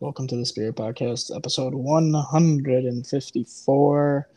[0.00, 4.28] Welcome to the Spirit Podcast, episode 154.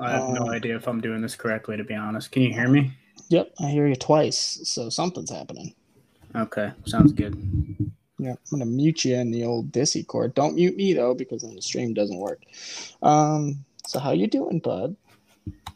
[0.00, 2.32] I have no Uh, idea if I'm doing this correctly, to be honest.
[2.32, 2.90] Can you hear me?
[3.28, 5.74] Yep, I hear you twice, so something's happening.
[6.34, 7.36] Okay, sounds good.
[8.18, 10.34] Yeah, I'm gonna mute you in the old Dissy cord.
[10.34, 12.42] Don't mute me though, because then the stream doesn't work.
[13.02, 14.96] Um, so how you doing, bud?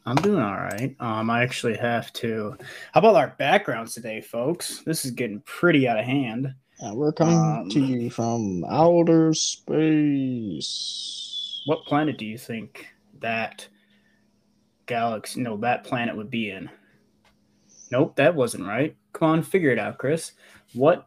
[0.07, 0.95] I'm doing all right.
[1.01, 2.57] Um, I actually have to.
[2.93, 4.83] How about our backgrounds today, folks?
[4.85, 6.55] This is getting pretty out of hand.
[6.82, 9.32] Uh, we're coming Um, to you from outer
[10.57, 10.72] space.
[11.67, 12.86] What planet do you think
[13.21, 13.67] that
[14.86, 16.68] galaxy, no, that planet would be in?
[17.90, 18.94] Nope, that wasn't right.
[19.12, 20.32] Come on, figure it out, Chris.
[20.75, 21.07] What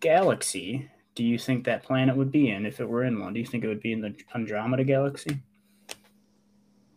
[0.00, 3.34] galaxy do you think that planet would be in if it were in one?
[3.34, 5.38] Do you think it would be in the Andromeda galaxy?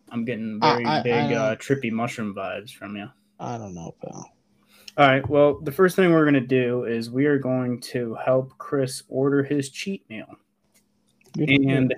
[0.08, 3.08] I'm getting I- very I- big I- uh, trippy mushroom vibes from you.
[3.38, 4.32] I don't know, pal.
[4.98, 5.28] All right.
[5.28, 9.02] Well, the first thing we're going to do is we are going to help Chris
[9.08, 10.34] order his cheat meal.
[11.38, 11.94] And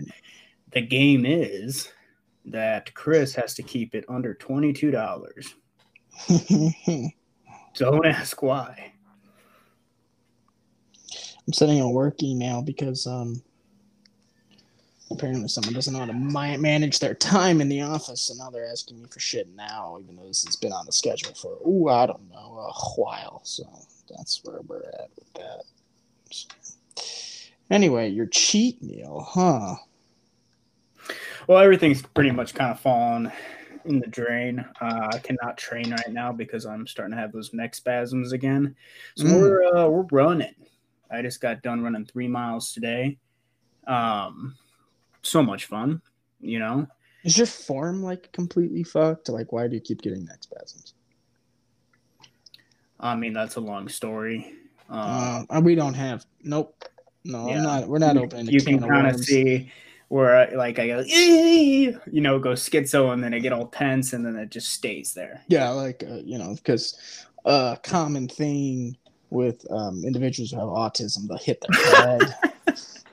[0.72, 1.92] the game is
[2.46, 5.54] that Chris has to keep it under $22.
[7.74, 8.92] Don't ask why.
[11.46, 13.40] I'm sending a work email because um
[15.10, 18.70] apparently someone doesn't know how to manage their time in the office, so now they're
[18.70, 21.88] asking me for shit now, even though this has been on the schedule for oh
[21.88, 23.40] I don't know a while.
[23.44, 23.64] So
[24.08, 25.62] that's where we're at with that.
[26.30, 26.48] So,
[27.70, 29.76] anyway, your cheat meal, huh?
[31.46, 33.32] Well, everything's pretty much kind of fallen
[33.86, 34.62] in the drain.
[34.80, 38.76] Uh, I cannot train right now because I'm starting to have those neck spasms again.
[39.14, 39.40] So Mm.
[39.40, 40.54] we're uh, we're running.
[41.10, 43.16] I just got done running three miles today.
[43.86, 44.56] Um,
[45.22, 46.00] so much fun,
[46.40, 46.86] you know.
[47.24, 49.28] Is your form like completely fucked?
[49.28, 50.94] Like, why do you keep getting neck spasms?
[53.00, 54.54] I mean, that's a long story.
[54.88, 56.24] Um, Um, we don't have.
[56.42, 56.84] Nope.
[57.24, 57.56] No, Yeah.
[57.58, 57.88] I'm not.
[57.88, 58.46] We're not opening.
[58.48, 59.70] You can kind of see
[60.08, 64.24] where, like, I go, you know, go schizo, and then I get all tense, and
[64.24, 65.42] then it just stays there.
[65.48, 68.96] Yeah, like uh, you know, because a common thing
[69.30, 72.34] with um, individuals who have autism, they hit their head.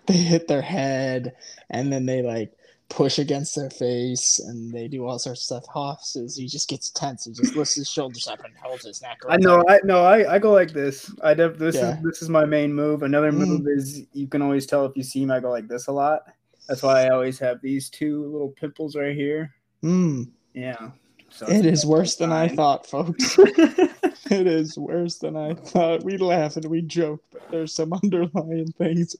[0.07, 1.35] they hit their head,
[1.69, 2.51] and then they like
[2.89, 5.65] push against their face, and they do all sorts of stuff.
[5.73, 7.25] Hoffs is he just gets tense.
[7.25, 9.19] He just lifts his shoulders up and holds his neck.
[9.27, 11.11] I know, I know, I, I go like this.
[11.23, 11.97] I def, this Yeah.
[11.97, 13.03] is this is my main move.
[13.03, 13.47] Another Mm.
[13.47, 15.33] move is you can always tell if you see me.
[15.33, 16.21] I go like this a lot.
[16.67, 19.51] That's why I always have these two little pimples right here.
[19.83, 20.91] Mm, Yeah,
[21.29, 23.37] so it's worse than I thought, folks.
[24.31, 26.03] it is worse than I thought.
[26.03, 29.15] We laugh and we joke, but there's some underlying things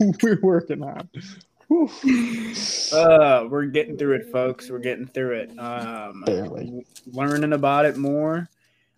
[0.22, 1.08] we're working on.
[2.92, 4.70] Uh, we're getting through it, folks.
[4.70, 5.58] We're getting through it.
[5.58, 6.84] Um, Barely.
[7.06, 8.48] learning about it more,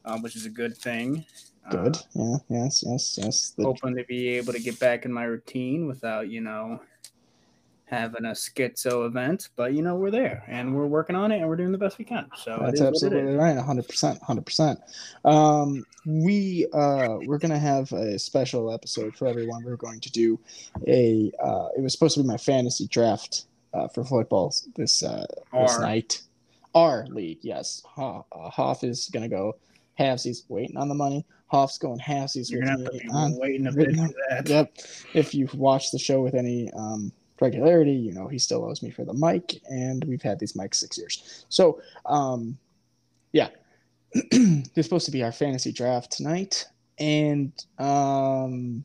[0.04, 1.26] um, which is a good thing.
[1.70, 1.96] Good.
[1.96, 2.36] Uh, Yeah.
[2.48, 2.84] Yes.
[2.86, 3.18] Yes.
[3.20, 3.50] Yes.
[3.50, 6.80] The, hoping to be able to get back in my routine without, you know,
[7.92, 9.50] having a schizo event.
[9.54, 11.98] But you know, we're there and we're working on it and we're doing the best
[11.98, 12.26] we can.
[12.36, 13.56] So that's absolutely right.
[13.56, 14.20] hundred percent.
[14.22, 14.80] Hundred percent.
[15.24, 19.62] Um, we uh, we're gonna have a special episode for everyone.
[19.64, 20.40] We're going to do
[20.88, 21.30] a.
[21.40, 23.44] Uh, it was supposed to be my fantasy draft
[23.74, 26.22] uh, for football this uh, this night.
[26.74, 27.82] Our league, yes.
[27.98, 29.56] Uh, Hoff is gonna go
[30.00, 31.26] halvesies, waiting on the money.
[31.48, 34.48] Hoff's going halvesies You're have me be on waiting a bit for that.
[34.48, 34.78] Yep.
[35.12, 38.90] If you've watched the show with any um, regularity, you know he still owes me
[38.90, 41.44] for the mic, and we've had these mics six years.
[41.48, 42.56] So, um,
[43.32, 43.48] yeah,
[44.14, 46.66] it's supposed to be our fantasy draft tonight,
[46.98, 48.84] and um,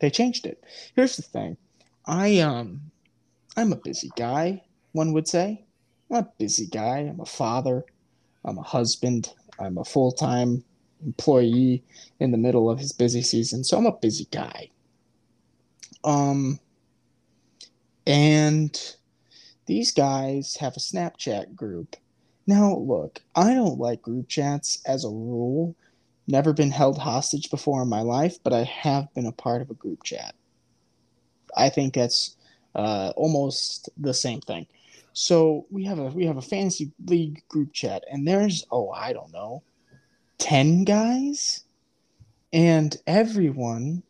[0.00, 0.64] they changed it.
[0.96, 1.56] Here's the thing,
[2.06, 2.80] I um,
[3.56, 4.62] I'm a busy guy.
[4.92, 5.64] One would say,
[6.10, 6.98] I'm a busy guy.
[7.00, 7.84] I'm a father.
[8.44, 9.34] I'm a husband.
[9.58, 10.64] I'm a full time
[11.04, 11.82] employee
[12.20, 13.64] in the middle of his busy season.
[13.64, 14.70] So I'm a busy guy.
[16.04, 16.58] Um,
[18.08, 18.96] and
[19.66, 21.94] these guys have a Snapchat group.
[22.46, 25.76] Now, look, I don't like group chats as a rule.
[26.26, 29.70] Never been held hostage before in my life, but I have been a part of
[29.70, 30.34] a group chat.
[31.54, 32.36] I think that's
[32.74, 34.66] uh, almost the same thing.
[35.12, 39.12] So we have a we have a fantasy league group chat, and there's oh I
[39.12, 39.62] don't know,
[40.38, 41.64] ten guys,
[42.52, 44.02] and everyone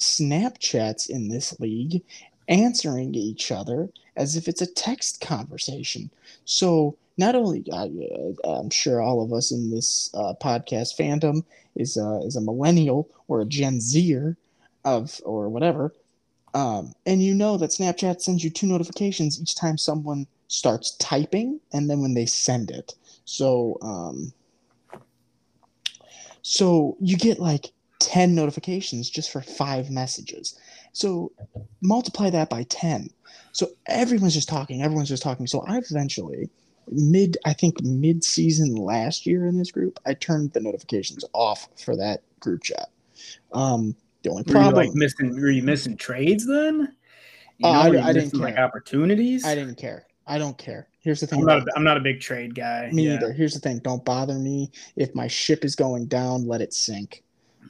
[0.00, 2.02] Snapchats in this league,
[2.48, 6.10] answering each other as if it's a text conversation.
[6.44, 7.90] So not only I,
[8.44, 11.44] uh, I'm sure all of us in this uh, podcast fandom
[11.76, 14.36] is uh, is a millennial or a Gen Zer
[14.84, 15.92] of or whatever,
[16.54, 21.60] um, and you know that Snapchat sends you two notifications each time someone starts typing
[21.72, 22.94] and then when they send it.
[23.24, 24.32] So um,
[26.42, 30.58] so you get like 10 notifications just for five messages.
[30.94, 31.32] So
[31.82, 33.10] multiply that by 10.
[33.52, 35.46] So everyone's just talking, everyone's just talking.
[35.46, 36.48] So I eventually
[36.90, 41.68] mid I think mid season last year in this group, I turned the notifications off
[41.76, 42.88] for that group chat.
[43.52, 45.34] Um the only Were problem you like missing?
[45.34, 46.94] Were you missing trades then?
[47.58, 48.64] You Uh, I- you I didn't missing, like care.
[48.64, 49.44] opportunities.
[49.44, 50.06] I didn't care.
[50.26, 50.88] I don't care.
[51.00, 51.40] Here's the thing.
[51.40, 51.68] I'm not.
[51.68, 52.88] A, I'm not a big trade guy.
[52.92, 53.14] Me yeah.
[53.14, 53.32] either.
[53.32, 53.78] Here's the thing.
[53.80, 54.70] Don't bother me.
[54.96, 57.22] If my ship is going down, let it sink.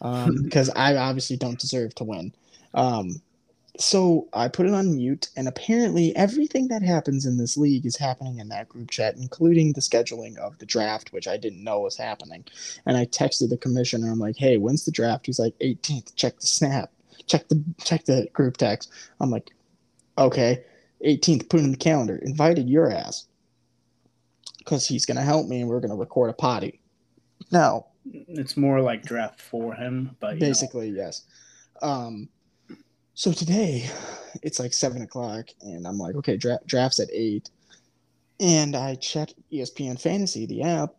[0.02, 2.32] Um, because I obviously don't deserve to win.
[2.74, 3.22] Um,
[3.78, 7.96] so I put it on mute, and apparently everything that happens in this league is
[7.96, 11.80] happening in that group chat, including the scheduling of the draft, which I didn't know
[11.80, 12.44] was happening.
[12.86, 14.10] And I texted the commissioner.
[14.12, 16.14] I'm like, "Hey, when's the draft?" He's like, "18th.
[16.14, 16.92] Check the snap.
[17.26, 19.50] Check the check the group text." I'm like,
[20.18, 20.62] "Okay."
[21.04, 22.16] 18th, put it in the calendar.
[22.16, 23.26] Invited your ass
[24.58, 26.80] because he's going to help me and we're going to record a potty.
[27.52, 30.46] Now, It's more like draft for him, but you know.
[30.46, 31.22] basically, yes.
[31.82, 32.28] Um,
[33.14, 33.88] so today
[34.42, 37.50] it's like seven o'clock, and I'm like, okay, dra- draft's at eight.
[38.40, 40.94] And I check ESPN Fantasy, the app,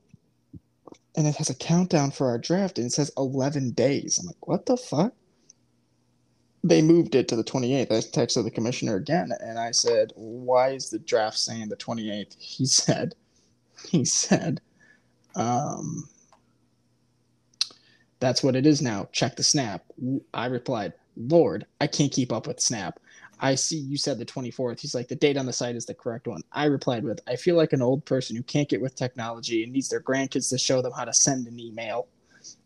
[1.18, 4.18] and it has a countdown for our draft, and it says 11 days.
[4.18, 5.14] I'm like, what the fuck?
[6.64, 7.92] They moved it to the 28th.
[7.92, 12.36] I texted the commissioner again, and I said, why is the draft saying the 28th?
[12.40, 13.16] He said,
[13.90, 14.62] he said,
[15.36, 16.08] um,
[18.20, 19.10] that's what it is now.
[19.12, 19.84] Check the snap.
[20.34, 23.00] I replied, Lord, I can't keep up with snap.
[23.40, 24.80] I see you said the 24th.
[24.80, 26.42] He's like, the date on the site is the correct one.
[26.52, 29.74] I replied with, I feel like an old person who can't get with technology and
[29.74, 32.08] needs their grandkids to show them how to send an email.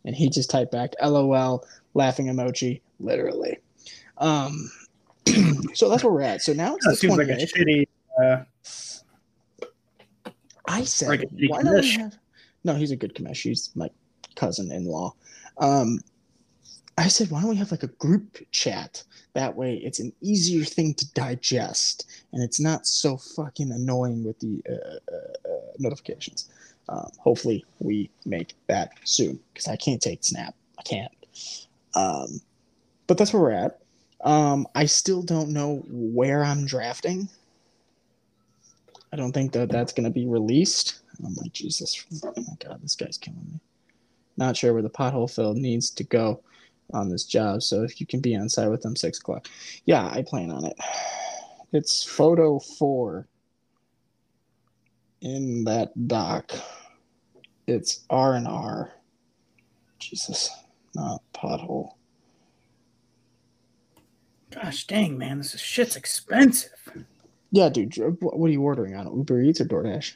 [0.05, 3.57] And he just typed back, LOL, laughing emoji, literally.
[4.17, 4.69] Um,
[5.73, 6.41] so that's where we're at.
[6.41, 7.87] So now it's That the seems like a shitty.
[8.21, 8.43] Uh,
[10.67, 12.17] I said, Like why don't we have?
[12.63, 13.41] No, he's a good commish.
[13.41, 13.89] He's my
[14.35, 15.13] cousin-in-law.
[15.57, 15.99] Um,
[16.99, 19.03] I said, why don't we have like a group chat?
[19.33, 24.37] That way, it's an easier thing to digest, and it's not so fucking annoying with
[24.39, 26.49] the uh, uh, uh, notifications.
[26.89, 30.55] Um, hopefully, we make that soon because I can't take Snap.
[30.77, 31.11] I can't.
[31.95, 32.41] Um,
[33.07, 33.79] but that's where we're at.
[34.21, 37.29] Um, I still don't know where I'm drafting.
[39.13, 40.99] I don't think that that's going to be released.
[41.23, 43.59] I'm like, Jesus, oh my God, this guy's killing me.
[44.35, 46.41] Not sure where the pothole fill needs to go
[46.93, 47.63] on this job.
[47.63, 49.47] So if you can be on site with them six o'clock,
[49.85, 50.77] yeah, I plan on it.
[51.71, 53.27] It's photo four
[55.21, 56.51] in that doc.
[57.67, 58.91] It's R and R.
[59.99, 60.49] Jesus,
[60.95, 61.91] not pothole.
[64.49, 66.71] gosh dang, man, this is, shit's expensive.
[67.51, 67.95] Yeah, dude.
[68.19, 70.15] What what are you ordering on Uber Eats or DoorDash?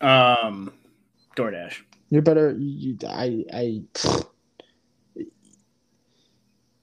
[0.00, 0.72] Um,
[1.36, 1.80] DoorDash.
[2.10, 2.56] You're better.
[2.58, 3.82] You, I, I.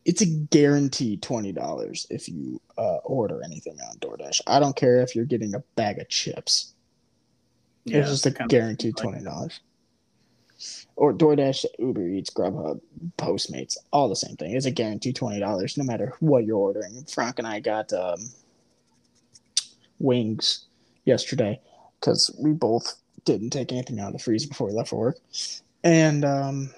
[0.06, 4.42] It's a guaranteed twenty dollars if you uh, order anything on DoorDash.
[4.48, 6.74] I don't care if you're getting a bag of chips.
[7.86, 9.59] it's just a guaranteed twenty dollars.
[10.95, 12.81] Or DoorDash, Uber Eats, Grubhub,
[13.18, 14.56] Postmates, all the same thing.
[14.56, 17.06] It's a guaranteed twenty dollars no matter what you're ordering.
[17.06, 18.30] Frank and I got um,
[20.00, 20.65] wings
[21.06, 21.59] yesterday
[22.00, 22.95] because we both
[23.25, 25.18] didn't take anything out of the freezer before we left for work.
[25.83, 26.74] And um,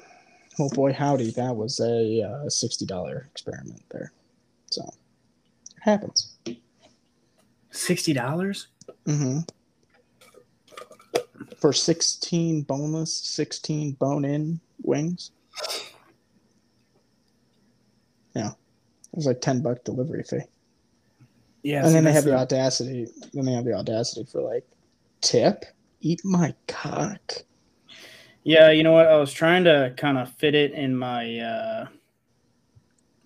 [0.59, 4.11] oh boy, howdy, that was a uh, sixty dollar experiment there.
[4.69, 6.35] So it happens.
[7.72, 8.67] Sixty dollars.
[9.05, 9.39] Mm-hmm.
[11.57, 15.31] For sixteen boneless, sixteen bone-in wings.
[18.36, 20.39] Yeah, it was like ten buck delivery fee.
[21.63, 23.07] Yeah, and then they have the the- audacity.
[23.33, 24.65] Then they have the audacity for like
[25.22, 25.65] tip.
[26.01, 27.33] Eat my cock.
[28.43, 29.07] Yeah, you know what?
[29.07, 31.88] I was trying to kind of fit it in my uh,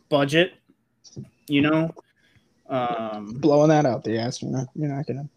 [0.09, 0.53] budget.
[1.47, 1.95] You know,
[2.69, 4.41] um, Blowing that out the ass.
[4.41, 4.67] You're not.
[4.75, 5.27] You're not gonna.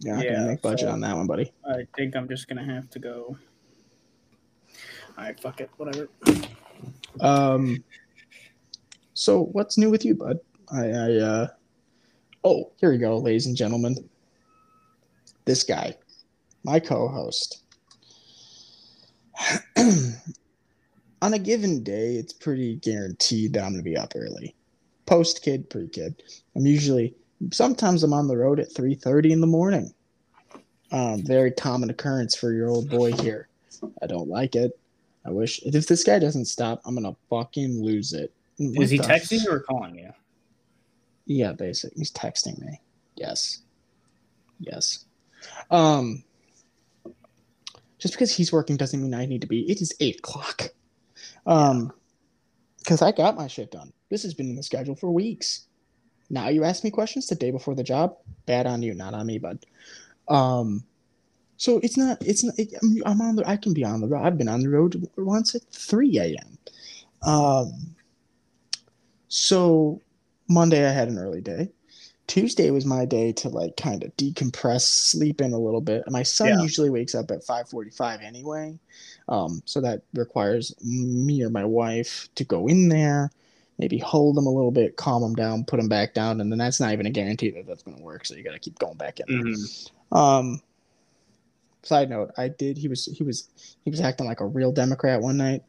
[0.00, 1.52] You're not Yeah, gonna make budget so- on that one, buddy.
[1.68, 3.36] I think I'm just gonna have to go.
[5.16, 6.08] All right, fuck it, whatever.
[7.20, 7.84] Um.
[9.14, 10.38] So what's new with you, bud?
[10.72, 10.86] I.
[10.86, 11.46] I uh.
[12.44, 13.96] Oh, here we go, ladies and gentlemen.
[15.44, 15.96] This guy,
[16.64, 17.64] my co-host.
[21.22, 24.54] On a given day, it's pretty guaranteed that I'm gonna be up early.
[25.06, 26.22] Post kid, pre kid.
[26.54, 27.14] I'm usually
[27.50, 29.92] sometimes I'm on the road at 3:30 in the morning.
[30.90, 33.48] Um, very common occurrence for your old boy here.
[34.00, 34.78] I don't like it.
[35.26, 38.32] I wish if this guy doesn't stop, I'm gonna fucking lose it.
[38.58, 40.10] Is he texting you or calling you?
[41.26, 41.92] Yeah, basic.
[41.94, 42.80] He's texting me.
[43.16, 43.60] Yes.
[44.60, 45.04] Yes.
[45.70, 46.24] Um
[47.98, 49.70] just because he's working doesn't mean I need to be.
[49.70, 50.70] It is eight o'clock.
[51.46, 51.92] Um
[52.78, 53.92] because I got my shit done.
[54.08, 55.66] This has been in the schedule for weeks.
[56.30, 58.16] Now you ask me questions the day before the job.
[58.46, 59.64] Bad on you, not on me, bud.
[60.28, 60.84] Um,
[61.56, 62.18] so it's not.
[62.24, 62.58] It's not.
[62.58, 62.72] It,
[63.04, 63.48] I'm on the.
[63.48, 64.22] I can be on the road.
[64.22, 66.58] I've been on the road once at 3 a.m.
[67.22, 67.94] Um,
[69.28, 70.00] so
[70.48, 71.70] Monday I had an early day.
[72.28, 76.04] Tuesday was my day to like kind of decompress, sleep in a little bit.
[76.08, 76.60] My son Yeah.
[76.62, 78.78] usually wakes up at 5:45 anyway.
[79.28, 83.30] Um, so that requires me or my wife to go in there,
[83.78, 86.58] maybe hold them a little bit, calm them down, put them back down, and then
[86.58, 88.26] that's not even a guarantee that that's going to work.
[88.26, 89.26] So you got to keep going back in.
[89.28, 89.44] there.
[89.44, 89.90] Mhm.
[90.12, 90.62] Um,
[91.82, 92.76] side note, I did.
[92.76, 93.48] He was he was
[93.84, 95.62] he was acting like a real Democrat one night,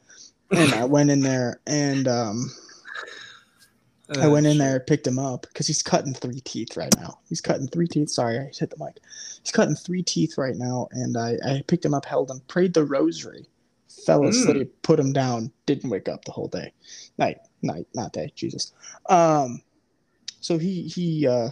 [0.52, 2.52] and I went in there and um,
[4.10, 7.20] I went in there, picked him up because he's cutting three teeth right now.
[7.30, 8.10] He's cutting three teeth.
[8.10, 9.00] Sorry, I hit the mic.
[9.44, 12.74] He's cutting three teeth right now, and I, I picked him up, held him, prayed
[12.74, 13.48] the rosary,
[14.06, 14.30] fell Mm.
[14.30, 16.74] asleep, put him down, didn't wake up the whole day,
[17.18, 18.74] night, night, not day, Jesus.
[19.10, 19.62] Um,
[20.42, 21.50] so he he uh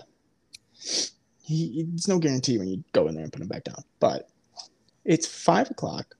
[1.44, 4.30] he it's no guarantee when you go in there and put him back down, but
[5.06, 6.16] it's five o'clock,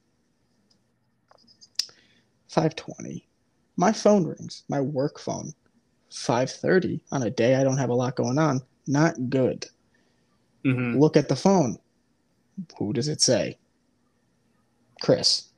[2.48, 3.28] five twenty.
[3.78, 5.54] My phone rings, my work phone.
[6.10, 8.62] 5:30 on a day I don't have a lot going on.
[8.88, 9.66] Not good.
[10.66, 11.00] Mhm.
[11.00, 11.78] Look at the phone.
[12.78, 13.58] Who does it say?
[15.02, 15.50] Chris.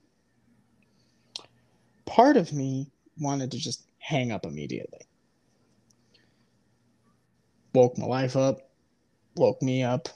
[2.05, 5.01] Part of me wanted to just hang up immediately.
[7.73, 8.71] Woke my wife up,
[9.35, 10.09] woke me up.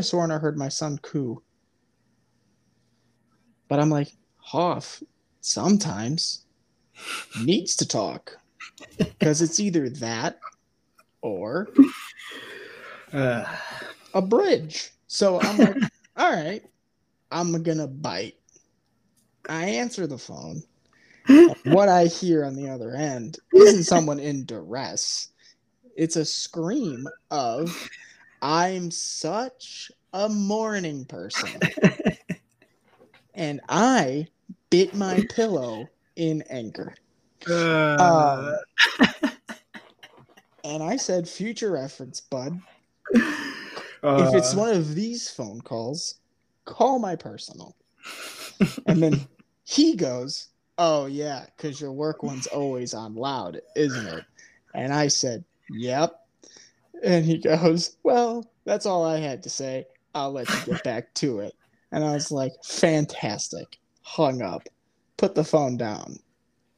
[0.00, 1.42] Sworn I heard my son coo.
[3.68, 5.02] But I'm like, Hoff
[5.40, 6.44] sometimes
[7.40, 8.38] needs to talk.
[8.98, 10.40] Because it's either that
[11.20, 11.68] or
[13.12, 13.44] Uh,
[14.14, 14.90] a bridge.
[15.06, 15.76] So I'm like,
[16.16, 16.62] all right,
[17.30, 18.36] I'm gonna bite.
[19.48, 20.62] I answer the phone.
[21.64, 25.28] What I hear on the other end isn't someone in duress.
[25.96, 27.90] It's a scream of,
[28.40, 31.60] I'm such a morning person.
[33.34, 34.26] and I
[34.70, 36.94] bit my pillow in anger.
[37.48, 38.56] Uh,
[40.64, 42.60] And I said, future reference, bud.
[43.14, 43.18] uh,
[44.04, 46.20] if it's one of these phone calls,
[46.64, 47.76] call my personal.
[48.86, 49.26] And then
[49.64, 54.24] he goes, Oh, yeah, because your work one's always on loud, isn't it?
[54.74, 56.14] And I said, Yep.
[57.02, 59.86] And he goes, Well, that's all I had to say.
[60.14, 61.54] I'll let you get back to it.
[61.90, 63.78] And I was like, Fantastic.
[64.02, 64.62] Hung up,
[65.16, 66.18] put the phone down,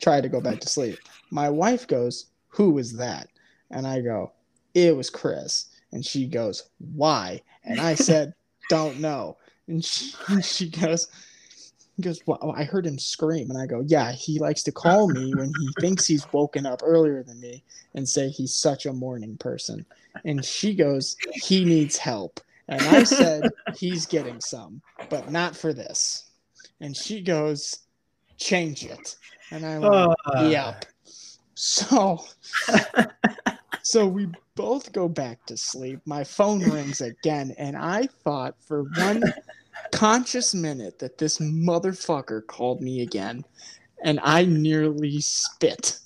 [0.00, 0.98] tried to go back to sleep.
[1.30, 3.28] My wife goes, Who was that?
[3.70, 4.32] And I go,
[4.74, 5.66] It was Chris.
[5.92, 7.40] And she goes, Why?
[7.64, 8.34] And I said,
[8.68, 9.36] Don't know.
[9.68, 11.08] And she, she goes,
[11.96, 13.50] he goes, Well, I heard him scream.
[13.50, 16.80] And I go, Yeah, he likes to call me when he thinks he's woken up
[16.84, 17.62] earlier than me
[17.94, 19.86] and say he's such a morning person.
[20.24, 22.40] And she goes, He needs help.
[22.68, 26.30] And I said, He's getting some, but not for this.
[26.80, 27.80] And she goes,
[28.38, 29.16] Change it.
[29.50, 30.86] And I went, uh, Yep.
[31.54, 32.24] So
[33.82, 36.00] so we both go back to sleep.
[36.04, 39.22] My phone rings again, and I thought for one
[39.92, 43.44] conscious minute that this motherfucker called me again,
[44.02, 45.98] and I nearly spit.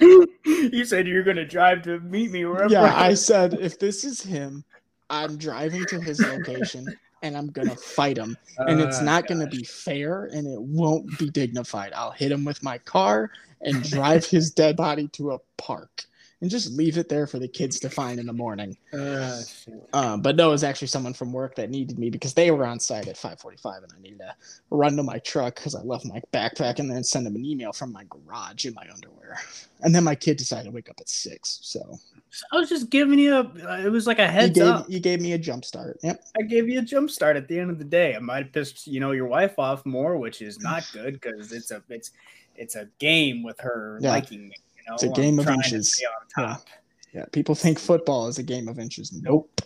[0.00, 2.72] you said you're gonna drive to meet me wherever.
[2.72, 4.64] Yeah, I said if this is him,
[5.10, 6.86] I'm driving to his location
[7.22, 8.36] and I'm gonna fight him.
[8.58, 11.92] And it's Uh, not gonna be fair and it won't be dignified.
[11.94, 13.30] I'll hit him with my car
[13.60, 16.04] and drive his dead body to a park
[16.40, 18.76] and just leave it there for the kids to find in the morning.
[18.92, 19.40] uh.
[19.92, 22.66] Um, but no, it was actually someone from work that needed me because they were
[22.66, 24.34] on site at 5:45, and I needed to
[24.70, 27.72] run to my truck because I left my backpack and then send them an email
[27.72, 29.38] from my garage in my underwear.
[29.80, 31.98] And then my kid decided to wake up at six, so
[32.52, 33.84] I was just giving you a.
[33.86, 34.86] It was like a you heads gave up.
[34.90, 35.98] you gave me a jump start.
[36.02, 36.22] Yep.
[36.38, 38.14] I gave you a jump start at the end of the day.
[38.14, 41.52] I might have pissed you know your wife off more, which is not good because
[41.52, 42.10] it's a it's
[42.56, 44.10] it's a game with her Yeah.
[44.10, 44.54] liking me.
[44.88, 46.02] Know, It's a I'm game of trying to inches.
[46.34, 46.64] top.
[47.12, 47.24] Yeah.
[47.32, 49.12] People think football is a game of inches.
[49.12, 49.60] Nope.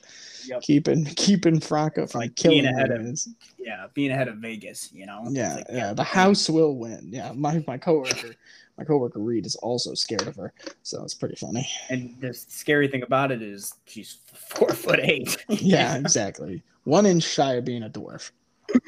[0.47, 0.63] Yep.
[0.63, 3.19] Keeping keeping Franca from Like killing being ahead of-
[3.59, 4.91] Yeah, being ahead of Vegas.
[4.93, 5.25] You know.
[5.31, 5.93] Yeah, like, yeah.
[5.93, 7.09] The house will win.
[7.13, 7.33] Yeah.
[7.35, 8.35] My my coworker,
[8.79, 11.69] my coworker Reed is also scared of her, so it's pretty funny.
[11.91, 15.37] And the scary thing about it is she's four foot eight.
[15.49, 16.63] yeah, exactly.
[16.85, 18.31] One inch shy of being a dwarf.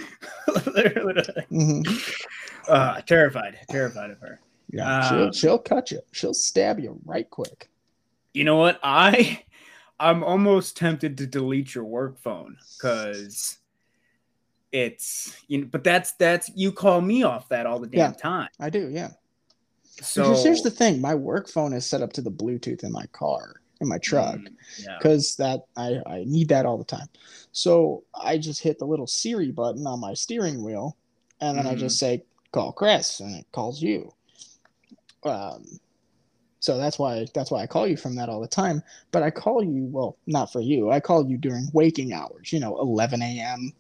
[0.67, 1.25] Literally.
[1.49, 1.83] hmm
[2.69, 4.41] uh, terrified, terrified of her.
[4.73, 6.01] Yeah, she'll Um, she'll cut you.
[6.13, 7.69] She'll stab you right quick.
[8.33, 8.81] You know what?
[8.83, 9.45] I
[10.01, 13.59] I'm almost tempted to delete your work phone because
[14.73, 18.17] it's you know, but that's that's you call me off that all the damn Yeah.
[18.17, 18.49] time.
[18.59, 18.89] I do.
[18.89, 19.11] Yeah.
[20.01, 22.91] So Because here's the thing: my work phone is set up to the Bluetooth in
[22.91, 24.49] my car, in my truck, Mm,
[24.79, 24.97] yeah.
[24.99, 27.09] because that I, I need that all the time.
[27.53, 30.97] So I just hit the little Siri button on my steering wheel,
[31.43, 31.79] and then I Mhm.
[31.81, 34.13] just say call Chris, and it calls you.
[35.25, 35.65] Um,
[36.61, 38.83] so that's why that's why I call you from that all the time.
[39.11, 40.91] But I call you well, not for you.
[40.91, 42.53] I call you during waking hours.
[42.53, 43.73] You know, 11 a.m.,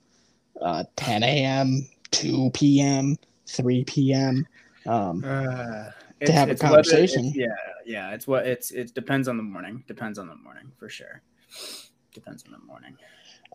[0.61, 4.47] uh, 10 a.m., 2 p.m., 3 p.m.
[4.87, 5.91] Um, Uh,
[6.27, 7.27] To have a conversation.
[7.27, 7.47] it's- yeah,
[7.85, 8.11] yeah.
[8.15, 8.71] It's what it's.
[8.73, 9.85] It depends on the morning.
[9.87, 11.23] Depends on the morning for sure.
[12.15, 12.97] Depends on the morning.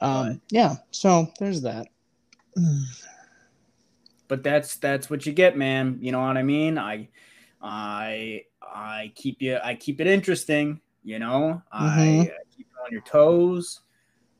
[0.01, 0.75] um, yeah.
[0.91, 1.87] So there's that.
[4.27, 5.97] But that's that's what you get, man.
[6.01, 6.77] You know what I mean?
[6.77, 7.07] I,
[7.61, 9.57] I, I keep you.
[9.63, 10.81] I keep it interesting.
[11.03, 12.21] You know, I, Mhm.
[12.21, 13.81] I keep you on your toes.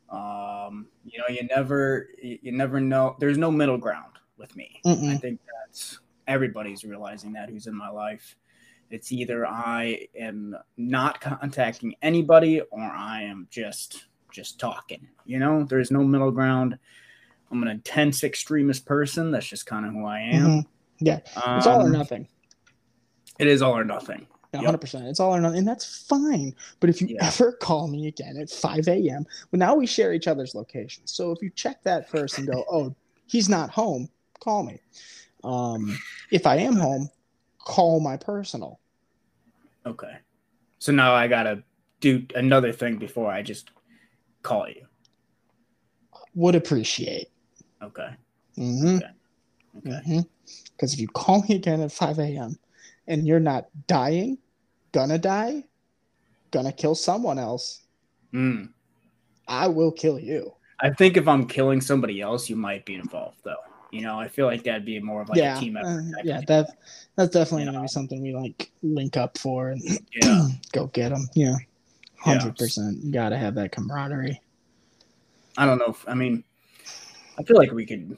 [0.09, 3.15] Um, you know, you never, you you never know.
[3.19, 4.81] There's no middle ground with me.
[4.85, 5.19] I Mm-mm.
[5.21, 8.35] think that's everybody's realizing that who's in my life.
[8.89, 15.07] It's either I am not contacting anybody or I am just just talking.
[15.25, 16.77] You know, there's no middle ground.
[17.51, 19.31] I'm an intense extremist person.
[19.31, 20.49] That's just kind of who I am.
[20.49, 20.65] Mhm.
[20.99, 22.27] Yeah, It's all or Um, nothing.
[23.39, 24.27] It is all or nothing.
[24.53, 24.63] Yep.
[24.63, 25.09] 100%.
[25.09, 25.59] It's all or nothing.
[25.59, 26.55] And that's fine.
[26.79, 27.27] But if you Yeah.
[27.27, 31.11] ever call me again at 5 a.m., well, now we share each other's locations.
[31.11, 32.95] So if you check that first and go, oh,
[33.27, 34.79] he's not home, call me.
[35.43, 35.97] Um,
[36.31, 37.09] if I am home,
[37.59, 38.79] call my personal.
[39.85, 40.17] Okay.
[40.79, 41.63] So now I gotta
[41.99, 43.71] do another thing before I just
[44.43, 44.85] call you.
[46.35, 47.29] Would appreciate.
[47.81, 48.09] Okay.
[48.57, 48.99] Mm-hmm.
[49.87, 50.23] Okay.
[50.71, 52.57] Because if you call me again at 5 a.m.
[53.07, 54.37] and you're not dying,
[54.91, 55.63] gonna die,
[56.51, 57.81] gonna kill someone else,
[58.33, 58.69] Mm.
[59.47, 60.53] I will kill you.
[60.81, 63.55] I think if I'm killing somebody else, you might be involved though.
[63.91, 65.87] You know, I feel like that'd be more of like yeah, a team effort.
[66.17, 66.77] uh, yeah, that
[67.15, 67.83] that's definitely You gonna know.
[67.83, 69.81] be something we like link up for and
[70.13, 70.47] yeah.
[70.73, 71.29] go get them.
[71.35, 71.55] Yeah, Yeah.
[72.33, 72.97] hundred percent.
[73.01, 74.41] You gotta have that camaraderie.
[75.57, 75.85] I don't know.
[75.87, 76.43] If, I mean,
[77.39, 78.17] I feel like we could,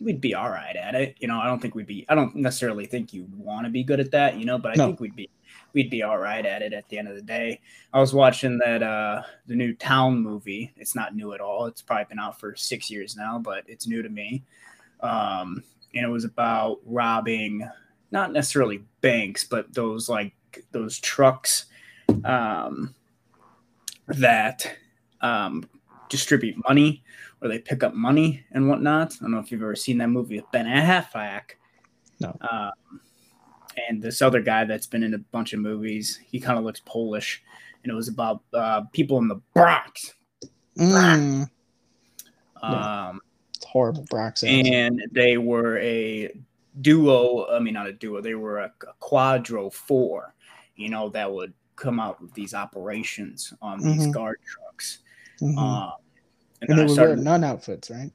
[0.00, 1.16] we'd be all right at it.
[1.18, 2.04] You know, I don't think we'd be.
[2.08, 4.36] I don't necessarily think you want to be good at that.
[4.36, 4.86] You know, but I No.
[4.86, 5.28] think we'd be,
[5.72, 7.60] we'd be all right at it at the end of the day.
[7.92, 10.72] I was watching that uh the new Town movie.
[10.76, 11.66] It's not new at all.
[11.66, 14.44] It's probably been out for six years now, but it's new to me.
[15.00, 15.62] Um,
[15.94, 17.68] and it was about robbing,
[18.10, 20.32] not necessarily banks, but those like
[20.70, 21.66] those trucks,
[22.24, 22.94] um,
[24.06, 24.70] that
[25.20, 25.68] um
[26.08, 27.02] distribute money
[27.40, 29.14] or they pick up money and whatnot.
[29.14, 31.42] I don't know if you've ever seen that movie with Ben Affleck.
[32.20, 32.36] No.
[32.50, 33.00] Um,
[33.88, 36.80] and this other guy that's been in a bunch of movies, he kind of looks
[36.84, 37.42] Polish,
[37.84, 40.14] and it was about uh, people in the Bronx.
[40.76, 41.48] Mm,
[42.60, 43.20] Um,
[43.54, 44.42] it's horrible, says.
[44.44, 46.32] and they were a
[46.80, 47.46] duo.
[47.52, 48.20] I mean, not a duo.
[48.20, 50.34] They were a, a quadro four.
[50.76, 54.12] You know that would come out with these operations on these Mhm.
[54.12, 54.67] guard trucks.
[55.40, 55.58] Mhm.
[55.58, 55.92] Um,
[56.60, 57.16] and and they would started.
[57.16, 58.10] wear nun outfits, right?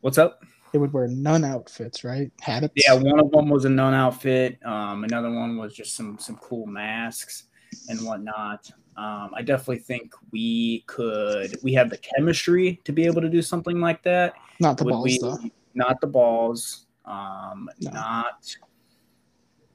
[0.00, 0.42] What's up?
[0.72, 2.30] They would wear nun outfits, right?
[2.40, 2.74] Habits.
[2.76, 4.58] Yeah, one of them was a nun outfit.
[4.64, 7.44] Um, another one was just some some cool masks
[7.88, 8.70] and whatnot.
[8.96, 11.56] Um, I definitely think we could.
[11.62, 14.34] We have the chemistry to be able to do something like that.
[14.60, 15.38] not the Would balls we- though.
[15.74, 16.86] Not the balls.
[17.04, 17.90] Um, No.
[17.90, 18.56] Not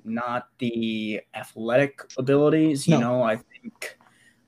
[0.03, 2.87] not the athletic abilities.
[2.87, 2.99] You No.
[2.99, 3.97] know, I think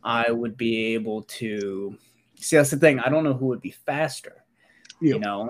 [0.03, 1.97] I would be able to.
[2.39, 2.99] See, that's the thing.
[2.99, 4.43] I don't know who would be faster.
[5.01, 5.15] You.
[5.15, 5.49] You know.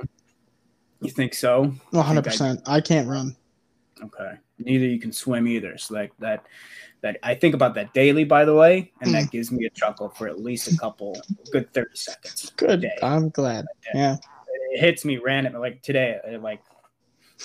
[1.01, 1.73] You think so?
[1.91, 2.61] One hundred percent.
[2.65, 3.35] I can't run.
[4.01, 4.33] Okay.
[4.59, 5.77] Neither you can swim either.
[5.77, 6.45] So like that
[7.01, 9.13] that I think about that daily, by the way, and Mm.
[9.13, 11.15] that gives me a chuckle for at least a couple
[11.51, 12.51] good 30 seconds.
[12.57, 12.81] Good.
[12.81, 12.97] Day.
[13.03, 13.65] I'm glad.
[13.93, 14.15] Yeah.
[14.71, 16.61] It hits me random like today, like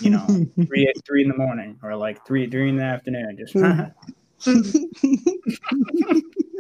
[0.01, 0.27] you know,
[0.67, 3.37] three three in the morning or like three three in the afternoon.
[3.37, 3.55] Just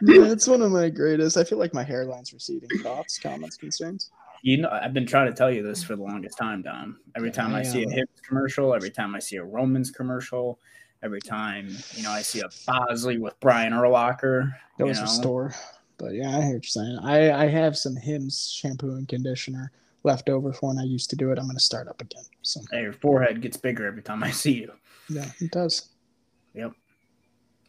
[0.00, 1.36] That's one of my greatest.
[1.36, 2.68] I feel like my hairline's receding.
[2.82, 4.10] Thoughts, comments, concerns?
[4.42, 6.96] you know, I've been trying to tell you this for the longest time, Don.
[7.16, 8.04] Every time I see a Damn.
[8.26, 10.60] Commercial, every time I see a Romans commercial,
[11.02, 14.52] every time you know I see a Bosley with Brian Urlacher.
[14.78, 15.54] That was know, a store.
[15.96, 16.98] But yeah, I hear what you're saying.
[17.02, 19.72] I, I have some Hims shampoo and conditioner
[20.04, 21.38] left over for when I used to do it.
[21.38, 22.24] I'm gonna start up again.
[22.42, 24.72] So Hey, your forehead gets bigger every time I see you.
[25.08, 25.88] yeah, it does.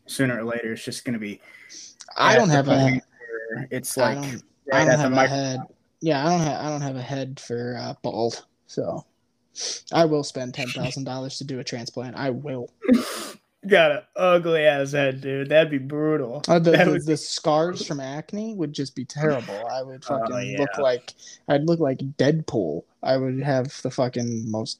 [0.10, 1.40] Sooner or later, it's just going to be.
[2.18, 3.00] I don't have a
[3.72, 4.44] It's I like don't,
[4.74, 5.60] I don't have a head.
[6.02, 8.46] Yeah, I don't have I don't have a head for uh, bald.
[8.68, 9.06] So
[9.94, 12.18] I will spend ten thousand dollars to do a transplant.
[12.18, 12.72] I will.
[13.68, 15.50] Got an ugly ass head, dude.
[15.50, 16.42] That'd be brutal.
[16.48, 19.68] Uh, the, the, would- the scars from acne would just be terrible.
[19.70, 20.60] I would Oh, fucking yeah.
[20.60, 21.14] look like
[21.50, 22.84] I'd look like Deadpool.
[23.04, 24.80] I would have the fucking most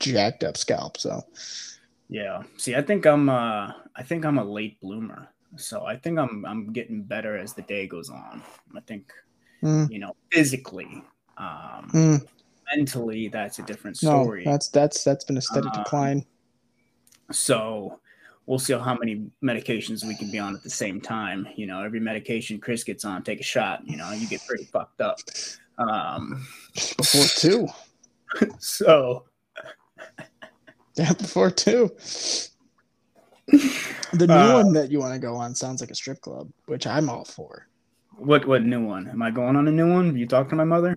[0.00, 0.98] jacked up scalp.
[0.98, 1.22] So
[2.08, 2.42] Yeah.
[2.56, 5.28] See, I think I'm uh I think I'm a late bloomer.
[5.56, 8.42] So I think I'm I'm getting better as the day goes on.
[8.76, 9.12] I think
[9.62, 11.02] mm, you know, physically,
[11.36, 12.26] um mm,
[12.74, 14.44] mentally that's a different story.
[14.44, 16.26] no, that's that's that's been a steady Um, decline.
[17.30, 18.00] So
[18.46, 21.46] we'll see how many medications we can be on at the same time.
[21.56, 24.64] You know, every medication Chris gets on, take a shot, you know, you get pretty
[24.64, 25.18] fucked up.
[25.76, 26.46] Um
[26.96, 27.68] Before two,
[28.58, 29.24] so
[30.98, 31.90] yeah, before two.
[34.12, 36.50] The new Uh, one that you want to go on sounds like a strip club,
[36.66, 37.66] which I'm all for.
[38.16, 39.08] what what new one?
[39.08, 40.16] Am I going on a new one?
[40.16, 40.96] You talk to my mother?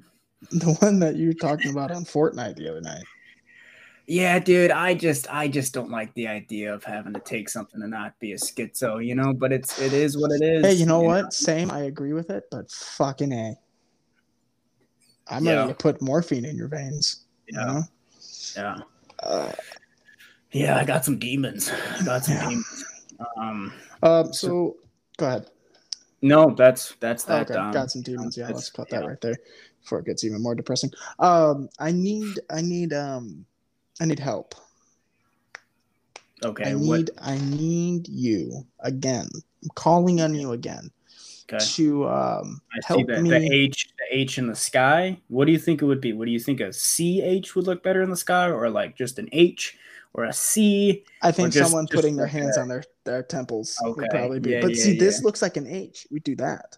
[0.51, 3.03] The one that you were talking about on Fortnite the other night.
[4.07, 7.81] Yeah, dude, I just I just don't like the idea of having to take something
[7.81, 10.65] and not be a schizo, you know, but it's it is what it is.
[10.65, 11.31] Hey, you know what?
[11.33, 13.55] Same, I agree with it, but fucking a.
[15.27, 15.57] I'm Yeah.
[15.57, 17.25] ready to put morphine in your veins.
[17.47, 17.65] You Yeah.
[17.65, 17.83] know?
[18.55, 18.77] Yeah.
[19.21, 19.51] Uh,
[20.51, 21.71] Yeah, I got some demons.
[21.71, 22.49] I got some Yeah.
[22.49, 22.85] demons.
[23.37, 24.77] Um um, so
[25.17, 25.49] go ahead.
[26.21, 27.49] no, that's that's that.
[27.49, 28.37] okay, um, got some demons.
[28.37, 29.09] Yeah, let's cut that yeah.
[29.09, 29.37] right there
[29.81, 30.91] before it gets even more depressing.
[31.19, 33.45] Um, I need, I need, um,
[33.99, 34.55] I need help.
[36.43, 39.27] Okay, I what need, I need you again.
[39.63, 40.89] I'm calling on you again
[41.51, 41.63] okay.
[41.63, 43.29] to um I see help the, me.
[43.29, 45.19] the H the H in the sky.
[45.27, 46.13] What do you think it would be?
[46.13, 48.95] What do you think a C H would look better in the sky or like
[48.95, 49.77] just an H
[50.13, 51.03] or a C?
[51.21, 54.39] I think just- someone just putting their hands on their their temples Okay, would probably
[54.39, 54.51] be.
[54.51, 56.05] yeah, but yeah, see, this looks like an H.
[56.11, 56.77] We do that.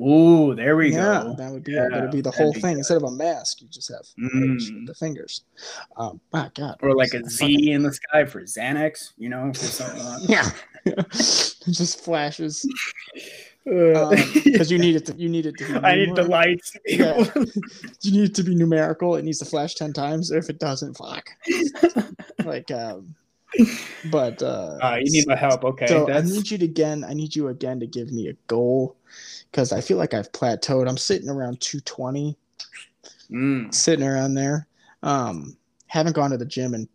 [0.00, 1.34] Ooh, there we yeah, go.
[1.36, 1.74] that would be it.
[1.76, 2.78] Yeah, That'd be the whole thing good.
[2.78, 3.60] instead of a mask.
[3.60, 4.86] You just have Mm.
[4.86, 5.42] the fingers.
[5.98, 6.76] Um, my God.
[6.82, 10.22] Or like a Z Fucking- in the sky for Xanax, you know, for something like
[10.28, 10.50] Yeah,
[10.86, 11.10] it
[11.70, 12.66] just flashes
[13.66, 14.40] that.
[14.44, 15.06] because you need it.
[15.06, 15.66] To, you need it to.
[15.80, 16.72] Be I need the lights.
[16.86, 17.24] Yeah.
[18.02, 19.14] You need it to be numerical.
[19.16, 20.30] It needs to flash ten times.
[20.32, 21.30] If it doesn't, fuck.
[22.44, 23.14] like, um,
[24.10, 25.64] but uh, Uh, you need my help.
[25.64, 27.04] Okay, so that's I need you to again.
[27.04, 28.96] I need you again to give me a goal
[29.50, 30.88] because I feel like I've plateaued.
[30.88, 32.36] I'm sitting around 220,
[33.30, 33.72] Mm.
[33.72, 34.66] sitting around there.
[35.04, 36.88] Um, haven't gone to the gym in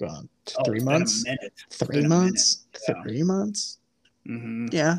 [0.00, 1.24] gone Oh, three it's been months.
[1.70, 2.64] Three been months.
[2.88, 3.02] yeah.
[3.02, 3.78] Three months.
[4.28, 4.72] Mhm.
[4.72, 4.98] Yeah.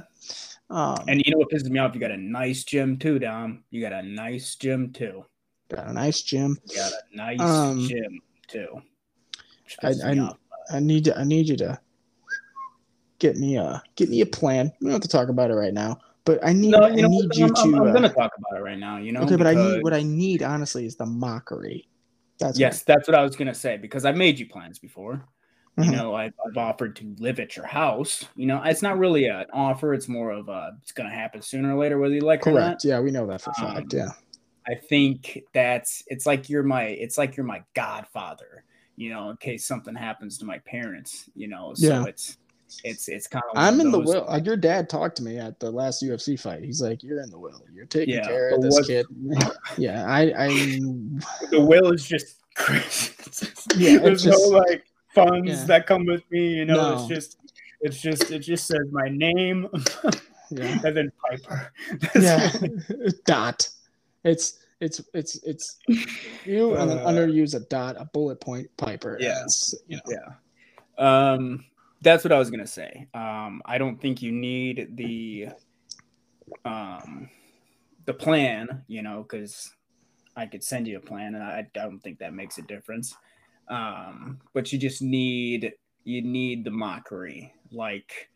[0.69, 1.93] Um, And you know what pisses me off?
[1.95, 3.63] You got a nice gym too, Dom.
[3.71, 5.25] You got a nice gym too.
[5.69, 6.57] got a nice gym.
[6.69, 8.81] You got a nice Um, gym too.
[9.83, 10.31] I- I-
[10.71, 11.79] I need to, I need you to
[13.17, 14.71] get me a get me a plan.
[14.79, 17.01] We don't have to talk about it right now, but I need No, I you
[17.01, 17.37] know need what?
[17.37, 17.61] you I'm, to.
[17.61, 18.97] I'm, I'm uh, gonna talk about it right now.
[18.97, 19.21] You know.
[19.21, 21.87] okay, but I need what I need honestly is the mockery.
[22.39, 25.27] That's Yes, that's what I was gonna say because I've made you plans before.
[25.79, 25.91] You Mhm.
[25.93, 28.25] know, I've, I've offered to live at your house.
[28.35, 31.75] You know, it's not really an offer; it's more of a it's gonna happen sooner
[31.75, 32.59] or later, whether you like it or not.
[32.59, 32.85] correct.
[32.85, 33.93] Yeah, we know that for a fact.
[33.93, 34.09] Um, Yeah.
[34.67, 38.63] I think that's it's like you're my it's like you're my godfather,
[38.97, 41.73] you know, in case something happens to my parents, you know.
[41.75, 42.05] So Yeah.
[42.05, 42.37] it's
[42.83, 44.25] it's it's kind of I'm in the will.
[44.27, 46.63] Like your dad talked to me at the last UFC fight.
[46.63, 47.63] He's like, "You're in the will.
[47.73, 49.07] You're taking Yeah, care of this what- kid."
[49.77, 50.47] Yeah, I, I,
[51.49, 53.13] the will is just crazy.
[53.77, 54.83] Yeah, there's it's just- no like
[55.25, 55.65] funds yeah.
[55.65, 56.75] that come with me, you know.
[56.75, 56.93] No.
[56.93, 57.37] It's just
[57.81, 59.67] it's just it just says my name
[60.51, 61.71] yeah, and then Piper.
[62.19, 62.51] Yeah.
[63.25, 63.69] dot.
[64.23, 65.77] It's it's it's it's
[66.45, 69.17] you and then Uh, under use a dot, a bullet point, Piper.
[69.19, 69.43] Yeah.
[69.87, 70.13] you know.
[70.97, 71.31] Yeah.
[71.33, 71.65] Um,
[72.01, 73.07] that's what I was gonna say.
[73.13, 75.49] Um, I don't think you need the
[76.65, 77.29] um
[78.05, 79.71] the plan, you know, because
[80.35, 83.15] I could send you a plan, and I, I don't think that makes a difference.
[83.69, 87.53] Um, but you just need you need the mockery.
[87.71, 88.29] Like,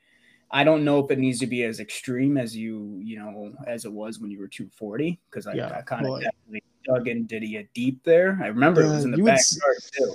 [0.51, 3.85] I don't know if it needs to be as extreme as you you know as
[3.85, 7.25] it was when you were 240, because I, Yeah, I kind of definitely dug in
[7.25, 8.39] did he get deep there.
[8.43, 10.13] I remember it was in the you would backyard too.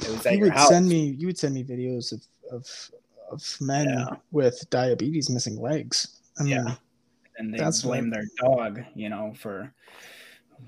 [0.00, 0.68] It was at you would house.
[0.68, 2.22] send me you would send me videos of
[2.52, 2.90] of,
[3.30, 4.16] of men Yeah.
[4.30, 6.20] with diabetes missing legs.
[6.38, 6.74] I mean, Yeah.
[7.38, 9.72] and they That's blame what- their dog, you know, for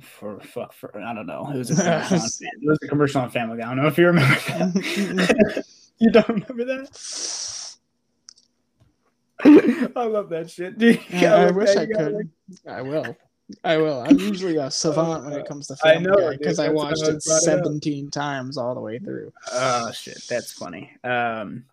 [0.01, 1.51] for fuck for I don't know.
[1.53, 3.65] It was a commercial on, it was a commercial on Family Guy.
[3.65, 5.65] I don't know if you remember that.
[5.99, 7.75] you don't remember that?
[9.97, 11.01] I love that shit, dude.
[11.11, 11.77] Yeah, I wish.
[11.77, 12.13] I could.
[12.13, 12.27] like,
[12.67, 13.17] I will.
[13.63, 14.01] I will.
[14.01, 17.03] I'm usually a savant when it comes to I Family know, Guy because I watched
[17.03, 17.65] it brought it up.
[17.65, 19.33] 17 times all the way through.
[19.53, 20.93] Oh shit, that's funny.
[21.05, 21.65] Um,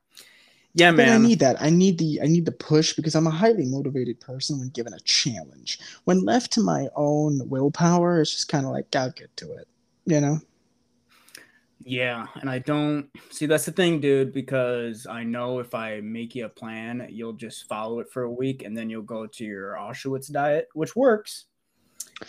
[0.73, 1.61] yeah, But I need that.
[1.61, 4.93] I need the I need the push because I'm a highly motivated person when given
[4.93, 5.79] a challenge.
[6.05, 9.67] When left to my own willpower, it's just kind of like I'll get to it.
[10.05, 10.39] You know?
[11.83, 16.35] Yeah, and I don't see that's the thing, dude, because I know if I make
[16.35, 19.43] you a plan, you'll just follow it for a week and then you'll go to
[19.43, 21.45] your Auschwitz diet, which works.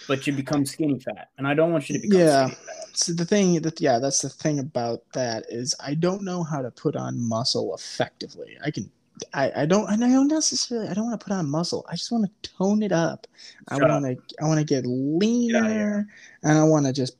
[0.08, 2.46] But you become skinny fat, and I don't want you to become Yeah.
[2.46, 2.96] skinny fat.
[2.96, 6.60] So the thing that yeah, that's the thing about that is I don't know how
[6.60, 8.58] to put on muscle effectively.
[8.64, 8.90] I can
[9.34, 11.86] I, I don't and I don't necessarily I don't want to put on muscle.
[11.88, 13.26] I just want to tone it up.
[13.68, 16.06] I Shut want to I want to get Get leaner here.
[16.42, 17.16] and I want to just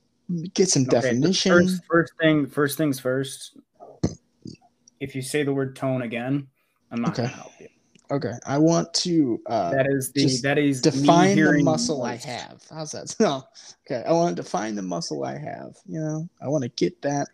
[0.55, 1.53] get some Okay, definition.
[1.67, 3.57] First, first thing, first things first.
[5.01, 6.49] If you say the word tone again,
[6.91, 7.23] I'm not Okay.
[7.25, 7.69] gonna help you.
[8.13, 12.63] Okay, I want to uh, that is the that is define the muscle I have.
[12.71, 13.17] How's that?
[13.19, 13.43] No,
[13.91, 14.05] okay.
[14.07, 15.77] I want to define the muscle I have.
[15.87, 17.29] You know, I want to get that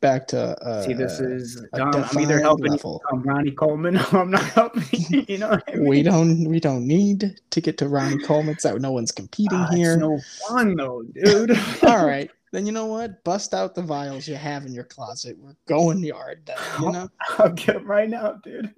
[0.00, 0.56] back to.
[0.64, 1.92] Uh, See, this is Dom.
[1.96, 3.02] I'm either helping level.
[3.10, 4.82] you become Ronnie Coleman, or I'm not helping
[5.26, 5.38] you.
[5.38, 5.88] Know I mean?
[5.88, 8.56] we don't we don't need to get to Ronnie Coleman.
[8.60, 9.96] So no one's competing Ah, here.
[9.96, 11.58] No fun though, dude.
[11.82, 13.24] All right, then you know what?
[13.24, 15.36] Bust out the vials you have in your closet.
[15.40, 16.42] We're going yard.
[16.46, 17.08] Then you know.
[17.38, 18.72] I'll get them right now, dude.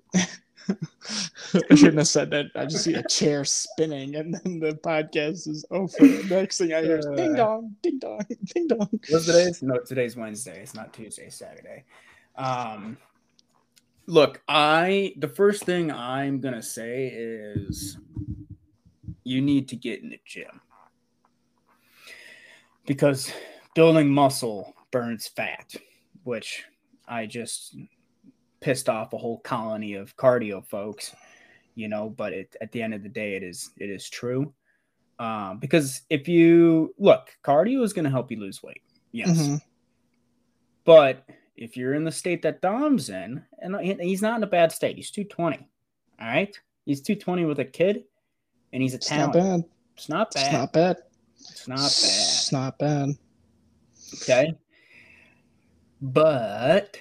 [0.69, 2.47] I shouldn't have said that.
[2.55, 5.93] I just see a chair spinning, and then the podcast is over.
[5.99, 8.21] The next thing I hear is ding dong, ding dong,
[8.55, 8.89] ding dong.
[9.09, 9.63] What's today's?
[9.63, 10.61] No, today's Wednesday.
[10.63, 11.85] It's not Tuesday, Saturday.
[12.37, 12.97] Um,
[14.07, 17.99] look, I the first thing I'm gonna say is
[19.25, 20.61] you need to get in the gym
[22.87, 23.33] because
[23.75, 25.75] building muscle burns fat,
[26.25, 26.65] which
[27.07, 27.77] I just
[28.67, 31.15] pissed off a whole colony of cardio folks,
[31.77, 32.11] you know.
[32.11, 34.53] But it, at the end of the day, it is it is true.
[35.21, 38.83] Um, because if you look, cardio is going to help you lose weight.
[39.13, 39.31] Yes.
[39.39, 39.61] Mhm.
[40.85, 41.25] But
[41.57, 44.97] if you're in the state that Dom's in, and he's not in a bad state,
[44.97, 45.59] he's 220.
[46.21, 46.55] All right.
[46.85, 48.05] He's 220 with a kid,
[48.73, 49.65] and he's a It's not talent.
[49.65, 49.71] bad.
[49.95, 50.43] It's not bad.
[50.45, 50.97] It's not bad.
[51.39, 52.29] It's not bad.
[52.29, 53.09] It's not bad.
[54.23, 54.55] Okay.
[56.03, 56.99] But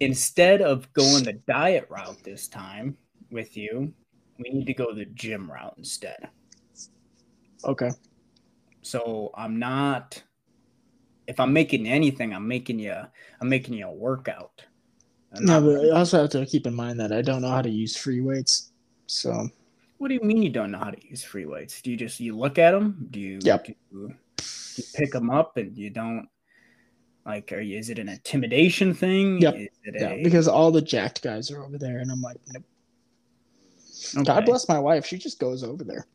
[0.00, 2.96] instead of going the diet route this time
[3.30, 3.92] with you,
[4.38, 6.28] we need to go the gym route instead.
[7.64, 7.90] Okay.
[8.82, 10.22] So I'm not
[11.26, 12.94] if I'm making anything, I'm making you
[13.40, 14.62] I'm making you a workout.
[15.34, 17.62] I'm No, but I also have to keep in mind that I don't know how
[17.62, 18.72] to use free weights.
[19.06, 19.48] So
[19.98, 21.80] what do you mean you don't know how to use free weights?
[21.80, 23.08] Do you just you look at them?
[23.10, 23.64] Do you, Yep.
[23.64, 24.14] do you, do
[24.76, 26.28] you pick them up and you don't
[27.26, 29.40] like are you is it an intimidation thing?
[29.40, 29.56] Yep.
[29.94, 32.64] Yeah, a, because all the jacked guys are over there, and I'm like, nope.
[34.24, 35.04] God bless my wife.
[35.06, 36.06] She just goes over there.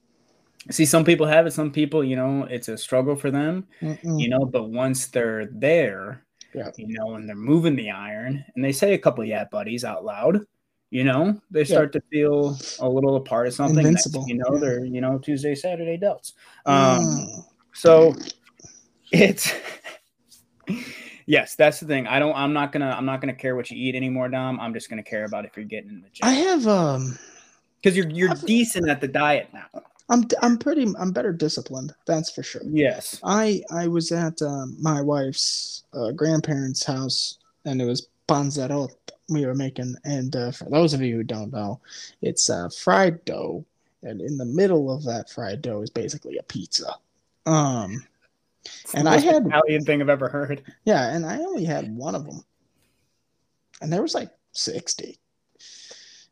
[0.69, 1.51] See, some people have it.
[1.51, 4.19] Some people, you know, it's a struggle for them, Mm-mm.
[4.21, 4.45] you know.
[4.45, 6.69] But once they're there, Yeah.
[6.77, 10.05] you know, and they're moving the iron, and they say a couple yeah buddies out
[10.05, 10.45] loud,
[10.91, 13.79] you know, they start to feel a little a part of something.
[13.79, 14.59] Invincible, thing you know, yeah.
[14.59, 16.33] they're you know Tuesday, Saturday delts.
[16.65, 17.45] Um, Mm.
[17.73, 18.13] so
[19.11, 19.51] it's
[21.31, 22.05] yes, that's the thing.
[22.07, 22.35] I don't.
[22.35, 22.93] I'm not gonna.
[22.97, 24.59] I'm not gonna care what you eat anymore, Dom.
[24.59, 26.27] I'm just gonna care about if you're getting in the gym.
[26.27, 27.17] I have um,
[27.81, 29.81] because you're you're I've- decent at the diet now.
[30.09, 31.95] I'm I'm pretty I'm better disciplined.
[32.05, 32.61] That's for sure.
[32.65, 33.19] Yes.
[33.23, 38.91] I I was at um, my wife's uh, grandparents' house, and it was panzerot
[39.29, 39.95] we were making.
[40.03, 41.79] And uh, for those of you who don't know,
[42.21, 43.63] it's uh, fried dough,
[44.03, 46.93] and in the middle of that fried dough is basically a pizza.
[47.45, 48.03] Um,
[48.65, 50.63] It's And I had- Italian thing I've ever heard.
[50.85, 52.43] yeah, and I only had one of them,
[53.81, 55.17] and there was like sixty.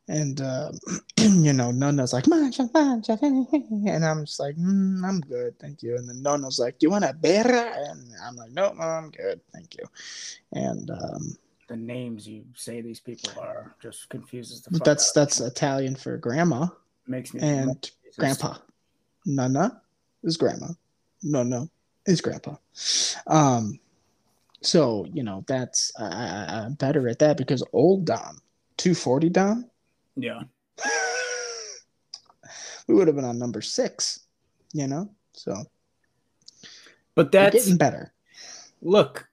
[0.08, 0.72] And uh,
[1.18, 5.94] you know, Nona's like, mancha, mancha, and I'm just like, mm, I'm good, thank you.
[5.96, 7.46] And then Nona's like, do you want a beer?
[7.46, 9.84] And I'm like, no, I'm good, thank you.
[10.52, 11.36] And um,
[11.68, 16.16] The names you say these people are just confuses the fuck that's that's Italian for
[16.16, 16.66] grandma
[17.06, 17.88] makes me and
[18.18, 18.56] grandpa.
[19.26, 19.80] Nana
[20.24, 20.68] is grandma.
[21.22, 21.68] Nona
[22.06, 22.56] is grandpa.
[23.26, 23.78] Um,
[24.62, 28.40] so you know that's I, I, I'm better at that because old Dom,
[28.78, 29.70] 240 Dom,
[30.16, 30.42] Yeah.
[32.86, 34.20] we would have been on number six.
[34.72, 35.64] You know, so
[37.14, 38.12] But we're that's getting better.
[38.80, 39.26] look.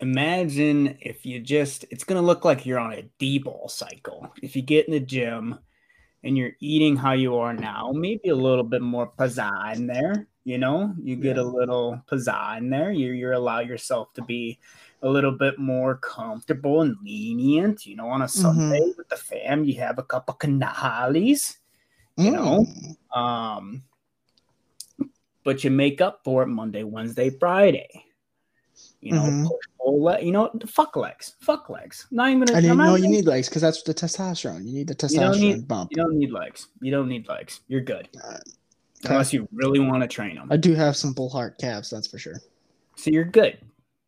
[0.00, 4.32] Imagine if you just it's gonna look like you're on a D-bol cycle.
[4.42, 5.58] If you get in the gym
[6.24, 10.26] and you're eating how you are now, maybe a little bit more pizzazz in there.
[10.44, 11.42] You know, you get Yeah.
[11.42, 12.90] a little pizzazz in there.
[12.90, 14.58] You you allow yourself to be
[15.02, 17.86] a little bit more comfortable and lenient.
[17.86, 18.40] You know, on a Mm-hmm.
[18.42, 21.58] Sunday with the fam, you have a cup of canales.
[22.16, 22.64] you know?
[22.64, 23.18] Mm.
[23.18, 23.82] Um,
[25.42, 28.03] but you make up for it Monday, Wednesday, Friday.
[29.04, 29.42] You know, Mhm.
[29.48, 32.06] push pull le- you know, fuck legs, fuck legs.
[32.10, 32.50] Not even.
[32.50, 34.64] I I'm didn't know you need legs because that's the testosterone.
[34.64, 35.90] You need the You testosterone need- bump.
[35.92, 36.68] You don't need legs.
[36.80, 37.60] You don't need legs.
[37.68, 38.08] You're good.
[38.22, 38.42] Alright.
[39.04, 40.48] Unless you really want to train them.
[40.50, 42.40] I do have some bull heart calves, that's for sure.
[42.96, 43.58] So you're good.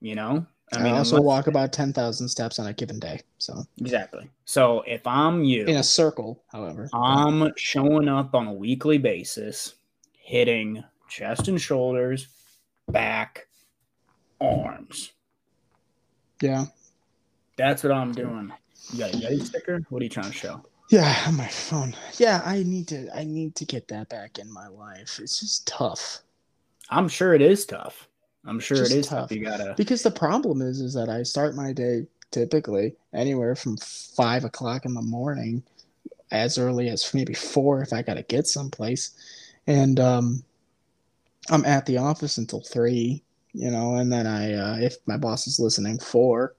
[0.00, 0.46] You know.
[0.72, 3.20] I, also unless- walk about ten thousand steps on a given day.
[3.36, 4.30] So exactly.
[4.46, 6.88] So if I'm you, in a circle, however.
[6.94, 9.74] I'm showing up on a weekly basis,
[10.12, 12.28] hitting chest and shoulders,
[12.88, 13.46] back,
[14.40, 15.12] arms.
[16.40, 16.66] Yeah.
[17.56, 18.52] That's what I'm doing.
[18.92, 19.80] You got a Yeti sticker?
[19.88, 20.62] What are you trying to show?
[20.90, 21.96] Yeah, on my phone.
[22.18, 25.18] Yeah, I need to I need to get that back in my life.
[25.20, 26.20] It's just tough.
[26.90, 28.08] I'm sure it is tough.
[28.44, 29.30] I'm sure Just it is tough.
[29.30, 29.32] tough.
[29.32, 33.76] You gotta Because the problem is is that I start my day typically anywhere from
[33.78, 35.64] five o'clock in the morning,
[36.30, 39.10] as early as maybe four if I gotta get someplace.
[39.66, 40.44] And um
[41.50, 43.22] I'm at the office until three,
[43.56, 46.54] you know, and then I uh, if my boss is listening, four,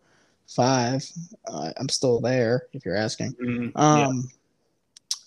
[0.47, 1.05] five,
[1.47, 3.33] uh, I'm still there if you're asking.
[3.33, 4.07] Mm, yeah.
[4.07, 4.31] Um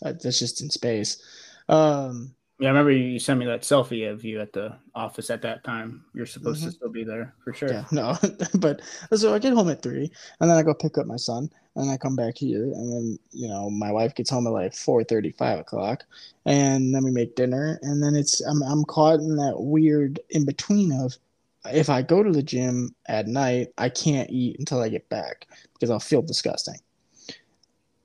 [0.02, 1.22] uh, that's just in space.
[1.68, 5.40] Um yeah, I remember you sent me that selfie of you at the office at
[5.42, 6.04] that time.
[6.12, 7.70] You're supposed to still be there for sure.
[7.70, 7.96] Mm-hmm.
[7.96, 8.82] Yeah, no, but
[9.18, 11.90] so I get home at three, and then I go pick up my son, and
[11.90, 15.04] I come back here, and then you know my wife gets home at like four
[15.04, 16.04] thirty, five o'clock,
[16.44, 20.44] and then we make dinner, and then it's I'm I'm caught in that weird in
[20.44, 21.16] between of
[21.66, 25.46] if I go to the gym at night, I can't eat until I get back
[25.74, 26.76] because I'll feel disgusting.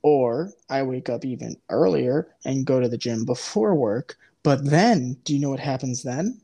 [0.01, 5.17] Or I wake up even earlier and go to the gym before work, but then
[5.23, 6.41] do you know what happens then?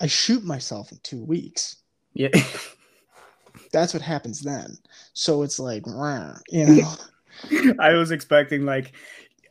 [0.00, 1.76] I shoot myself in two weeks
[2.12, 2.28] Yeah.
[3.72, 4.78] that's what happens then.
[5.12, 6.94] So it's like, you know,
[7.80, 8.92] I was expecting like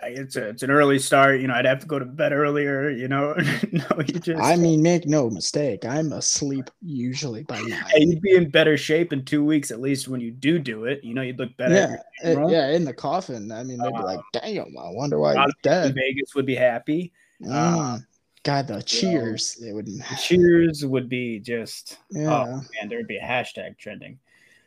[0.03, 1.41] it's a, it's an early start.
[1.41, 2.89] You know, I'd have to go to bed earlier.
[2.89, 3.33] You know,
[3.71, 4.41] no, you just.
[4.41, 7.89] I mean, make no mistake, I'm asleep usually by Hey, nine.
[8.11, 11.03] you'd be in better shape in two weeks at least when you do do it.
[11.03, 11.73] You know, you'd look better.
[11.73, 13.51] Yeah, Everything uh, yeah, in the coffin.
[13.51, 17.11] I mean, they'd be like, "Damn, I wonder why you're dead." Vegas would be happy.
[17.41, 18.05] Mm.
[18.43, 19.87] God, the cheers, they would.
[19.87, 21.97] The cheers would be just.
[22.11, 22.45] Yeah, Oh
[22.79, 24.19] man, there'd be a hashtag trending.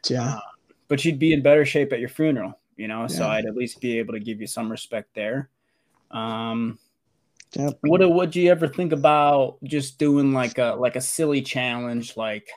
[0.08, 0.40] yeah, Uh,
[0.88, 2.58] but you'd be in better shape at your funeral.
[2.80, 5.50] You know, so I'd at least be able to give you some respect there.
[6.10, 6.78] Um,
[7.52, 7.78] Yep.
[7.82, 12.16] What would you ever think about just doing like a like a silly challenge?
[12.16, 12.48] Like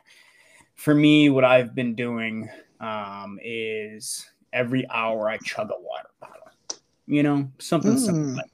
[0.76, 2.48] for me, what I've been doing
[2.80, 6.48] um, is every hour I chug a water bottle.
[7.08, 8.38] You know, something Mm.
[8.38, 8.52] like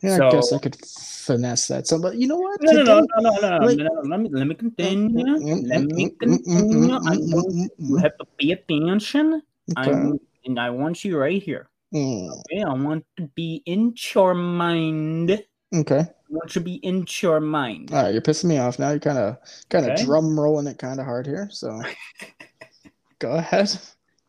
[0.00, 0.16] yeah.
[0.16, 1.86] I guess So- I could finesse that.
[1.86, 2.62] So, but you know what?
[2.62, 4.00] no, no, no, no, no, no, no, like- no, no.
[4.08, 5.26] Let me let me continue.
[5.26, 6.88] mm, Let mm, me mm, mm, continue.
[6.88, 9.42] mm, I want you have to pay attention.
[9.76, 9.92] Okay.
[9.92, 11.68] I'm and I want you right here.
[11.94, 15.30] Mm, Okay, I want to be in your mind.
[15.30, 16.06] I Okay.
[16.30, 17.92] want you to be in your mind.
[17.92, 18.90] All right, you're pissing me off now.
[18.90, 20.04] You're kind of kind of Okay.
[20.04, 21.48] drum rolling it kind of hard here.
[21.50, 21.82] So
[23.18, 23.70] go ahead.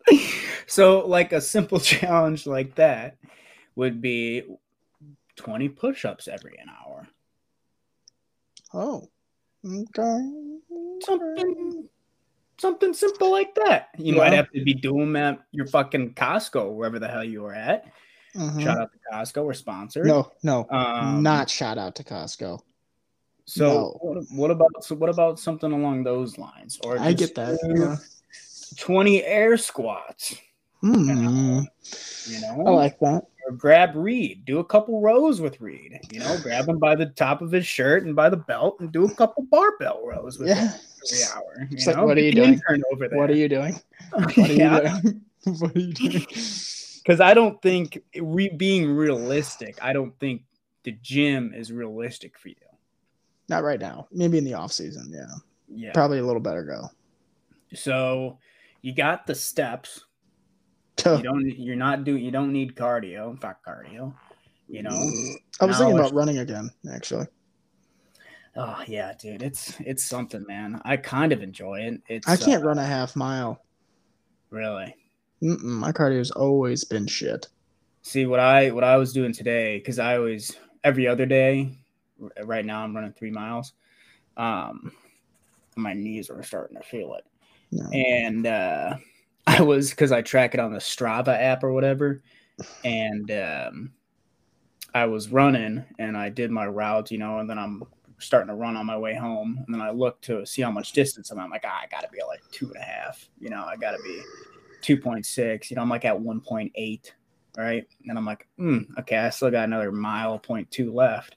[0.68, 3.18] so like a simple challenge like that
[3.76, 4.44] would be
[5.36, 7.08] 20 push-ups every an hour
[8.74, 9.08] Oh,
[9.66, 10.20] okay.
[11.04, 11.90] something
[12.64, 16.74] something simple like that you might have to be doing them at your fucking costco
[16.74, 17.86] wherever the hell you are at
[18.34, 18.64] Mhm.
[18.64, 22.62] shout out to costco we're sponsored No, no, um, not shout out to Costco.
[23.46, 23.98] so no.
[24.02, 27.60] what, what about so what about something along those lines or I get that.
[27.68, 27.98] Yeah.
[28.78, 30.36] 20 air squats
[30.82, 31.68] Mm,
[32.28, 33.24] you know I like that.
[33.46, 36.00] Or grab Reed, do a couple rows with Reed.
[36.12, 38.92] You know, grab him by the top of his shirt and by the belt, and
[38.92, 40.78] do a couple barbell rows with him Yeah.
[41.12, 41.68] every hour.
[41.70, 42.54] You like, what are you doing?
[42.70, 43.20] intern over there.
[43.20, 43.80] What are you doing?
[44.12, 45.22] What are yeah, you doing?
[45.60, 46.26] what are you doing?
[47.04, 49.78] because I don't think re- being realistic.
[49.82, 50.44] I don't think
[50.84, 52.56] the gym is realistic for you.
[53.50, 54.08] Not right now.
[54.12, 55.12] Maybe in the off season.
[55.12, 55.26] Yeah.
[55.68, 55.92] Yeah.
[55.94, 56.90] Probably a little better go.
[57.74, 58.38] So
[58.82, 60.06] you got the steps.
[61.06, 61.46] You don't.
[61.60, 62.24] You're not doing.
[62.24, 63.40] You don't need cardio.
[63.42, 64.14] Fuck cardio.
[64.68, 65.12] You know.
[65.60, 67.28] I was thinking about running again, actually.
[68.56, 69.42] Oh yeah, dude.
[69.42, 70.80] It's it's something, man.
[70.86, 72.02] I kind of enjoy it.
[72.08, 72.28] It's.
[72.28, 73.62] I can't uh, run a half mile.
[74.50, 74.96] really.
[75.42, 77.48] Mm-mm, my cardio's always been shit.
[78.04, 81.78] See what I what I was doing today because I always every other day.
[82.44, 83.74] Right now I'm running three miles.
[84.38, 84.92] Um,
[85.76, 87.26] my knees are starting to feel it,
[87.72, 87.90] No.
[87.92, 88.96] and uh,
[89.48, 92.22] I was because I track it on the Strava app or whatever,
[92.84, 93.92] and um,
[94.94, 97.84] I was running and I did my route, you know, and then I'm
[98.20, 100.94] starting to run on my way home, and then I look to see how much
[100.94, 101.40] distance I'm.
[101.40, 101.44] at.
[101.44, 103.76] I'm like, ah, I got to be like two and a half, you know, I
[103.76, 104.22] got to be
[104.82, 107.14] two point six, you know, I'm like at one point eight
[107.58, 107.86] right?
[108.08, 111.36] And I'm like, hmm, okay, I still got another mile point two left.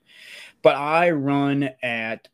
[0.62, 2.28] But I run at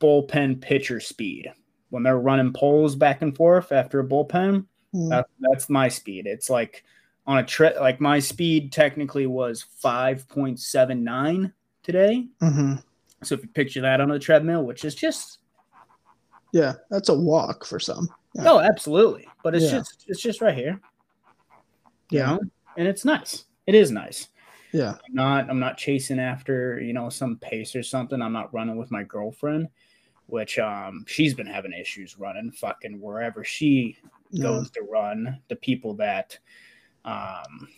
[0.00, 1.52] bullpen pitcher speed.
[1.90, 6.26] When they're running poles back and forth after a bullpen, Mm, that, that's my speed.
[6.26, 6.84] It's like
[7.26, 12.28] on a trip, like my speed technically was 5.79 today.
[12.40, 12.82] mhm.
[13.22, 15.38] So if you picture that on a treadmill, which is just
[16.52, 18.08] Yeah, that's a walk for some.
[18.34, 18.44] Yeah.
[18.52, 19.78] oh, absolutely, but it's Yeah.
[19.78, 20.80] just it's just right here,
[22.10, 22.26] you Yeah.
[22.36, 22.40] know,
[22.76, 23.44] and it's nice.
[23.66, 24.28] It is nice.
[24.72, 24.96] Yeah.
[25.06, 28.20] I'm not I'm not chasing after, you know, some pace or something.
[28.22, 29.68] I'm not running with my girlfriend,
[30.26, 33.98] which um she's been having issues running fucking wherever she
[34.40, 35.40] goes to run.
[35.48, 36.38] The people that
[37.04, 37.68] um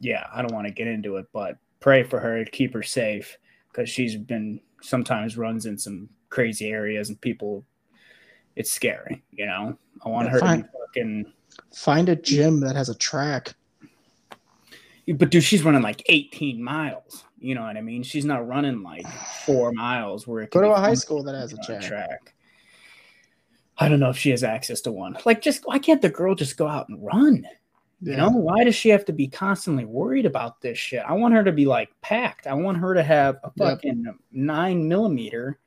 [0.00, 3.36] yeah, I don't want to get into it, but pray for her, keep her safe
[3.72, 7.64] because she's been sometimes runs in some crazy areas and people
[8.56, 9.78] it's scary, you know.
[10.04, 10.58] I want Yeah, her fine.
[10.58, 11.32] to be fucking
[11.74, 13.54] Find a gym that has a track.
[15.16, 17.24] but dude, she's running like 18 miles.
[17.38, 18.02] You know what I mean?
[18.02, 19.06] She's not running like
[19.46, 22.34] four miles where it Go to a high school that has a on track.
[23.78, 25.16] I don't know if she has access to one.
[25.24, 27.46] Like, just why can't the girl just go out and run?
[28.00, 31.02] You know, why does she have to be constantly worried about this shit?
[31.04, 32.46] I want her to be like packed.
[32.46, 33.68] I want her to have a Yep.
[33.68, 35.58] fucking nine millimeter,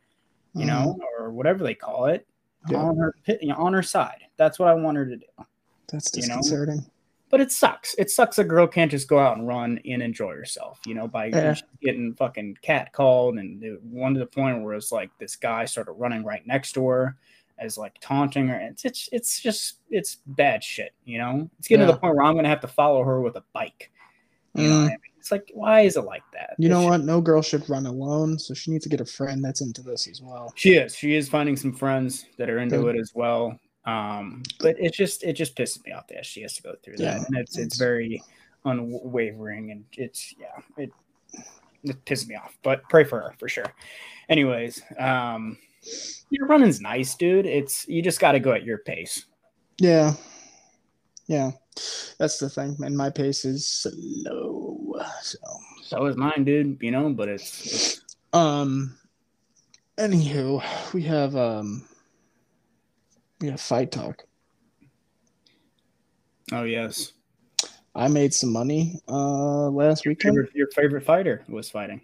[0.53, 1.23] you know, mm-hmm.
[1.23, 2.25] or whatever they call it,
[2.69, 2.79] Yep.
[2.79, 4.21] on her you know, on her side.
[4.37, 5.25] That's what I want her to do.
[5.91, 6.37] That's you know?
[6.37, 6.85] disconcerting.
[7.29, 7.95] But it sucks.
[7.97, 11.09] It sucks a girl can't just go out and run and enjoy herself, you know,
[11.09, 11.55] by Yeah.
[11.81, 16.23] getting fucking catcalled and one to the point where it's like this guy started running
[16.23, 17.17] right next to her
[17.61, 18.59] as like taunting her.
[18.59, 21.49] It's it's it's just it's bad shit, you know.
[21.59, 23.91] It's getting to the point where I'm gonna have to follow her with a bike.
[24.53, 24.81] You know Mm.
[24.83, 24.97] what I mean?
[25.19, 26.55] It's like why is it like that?
[26.57, 27.01] You know This what?
[27.05, 30.07] No girl should run alone, so she needs to get a friend that's into this
[30.07, 30.51] as well.
[30.55, 30.95] She is.
[30.95, 32.95] She is finding some friends that are into Good.
[32.95, 33.57] it as well.
[33.85, 36.97] Um, but it just it just pisses me off that she has to go through
[36.97, 38.21] that, Yeah, and it's it's it's- very
[38.65, 40.91] unwavering, and it's yeah, it
[41.83, 42.55] it pisses me off.
[42.63, 43.65] But pray for her for sure.
[44.29, 45.57] Anyways, um,
[46.29, 47.45] your running's nice, dude.
[47.45, 49.25] It's you just got to go at your pace.
[49.79, 50.13] Yeah.
[51.27, 51.51] Yeah.
[52.19, 52.77] That's the thing.
[52.81, 54.95] And my pace is slow.
[55.21, 55.37] So
[55.83, 56.77] So is mine, dude.
[56.81, 58.01] You know, but it's, it's
[58.33, 58.97] um
[59.97, 60.61] anywho,
[60.93, 61.87] we have um
[63.39, 64.23] we have fight talk.
[66.51, 67.13] oh yes,
[67.95, 70.35] I made some money uh last your weekend.
[70.35, 72.01] favorite, your favorite fighter was fighting.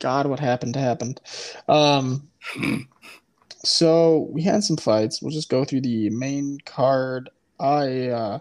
[0.00, 1.20] God, what happened happened.
[1.68, 2.28] Um,
[3.64, 5.20] so we had some fights.
[5.22, 7.30] We'll just go through the main card.
[7.60, 8.38] I uh,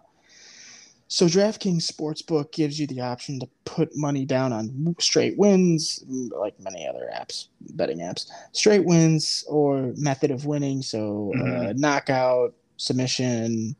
[1.10, 6.60] so DraftKings Sportsbook gives you the option to put money down on straight wins, like
[6.60, 8.30] many other apps, betting apps.
[8.52, 10.82] Straight wins or method of winning.
[10.82, 11.78] So uh, Mhm.
[11.78, 13.76] knockout, submission,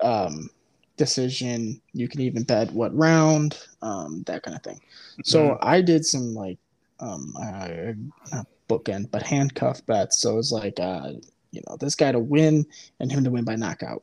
[0.00, 0.50] um,
[0.96, 1.80] decision.
[1.92, 4.80] You can even bet what round, um, that kind of thing.
[5.22, 6.58] So I did some like
[7.00, 7.92] um uh,
[8.32, 10.20] not bookend but handcuff bets.
[10.20, 11.12] So it's like uh
[11.50, 12.66] you know this guy to win
[13.00, 14.02] and him to win by knockout.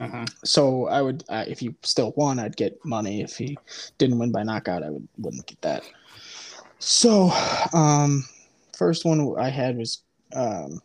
[0.00, 0.26] Uh-huh.
[0.44, 3.20] So I would uh, if he still won, I'd get money.
[3.20, 3.58] If he
[3.98, 5.82] didn't win by knockout, I would wouldn't get that.
[6.78, 7.30] So
[7.72, 8.24] um
[8.76, 10.02] first one I had was
[10.34, 10.80] um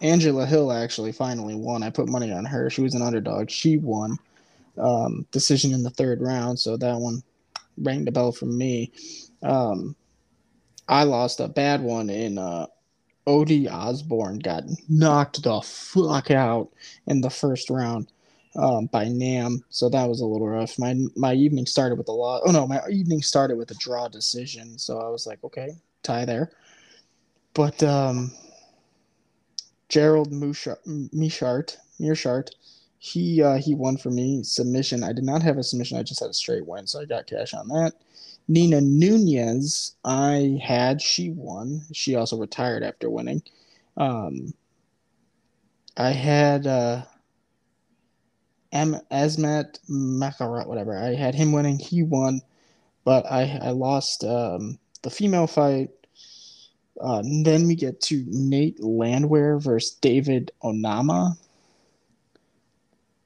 [0.00, 1.82] Angela Hill actually finally won.
[1.82, 2.68] I put money on her.
[2.68, 3.50] She was an underdog.
[3.50, 4.18] She won.
[4.76, 6.58] Um, decision in the third round.
[6.58, 7.22] So that one
[7.78, 8.92] rang the bell for me.
[9.44, 9.94] Um,
[10.88, 12.66] I lost a bad one in uh,
[13.26, 16.70] Odie Osbourne got knocked the fuck out
[17.06, 18.10] in the first round
[18.56, 19.64] um, by Nam.
[19.70, 20.78] So that was a little rough.
[20.78, 22.42] My my evening started with a lot.
[22.44, 24.78] Oh no, my evening started with a draw decision.
[24.78, 25.70] So I was like, okay,
[26.02, 26.50] tie there.
[27.54, 28.32] But um,
[29.88, 30.80] Gerald Mishart,
[32.00, 32.50] Meerschaert,
[32.98, 35.02] he uh, he won for me submission.
[35.02, 35.98] I did not have a submission.
[35.98, 37.92] I just had a straight win, so I got cash on that.
[38.48, 41.00] Nina Nunes, I had.
[41.00, 41.82] She won.
[41.92, 43.42] She also retired after winning.
[43.96, 44.52] Um,
[45.96, 47.02] I had uh,
[48.72, 50.98] M- Asmat Makarat, whatever.
[50.98, 51.78] I had him winning.
[51.78, 52.40] He won,
[53.04, 55.90] but I I lost um, the female fight.
[57.00, 61.36] Uh, then we get to Nate Landwehr versus David Onama.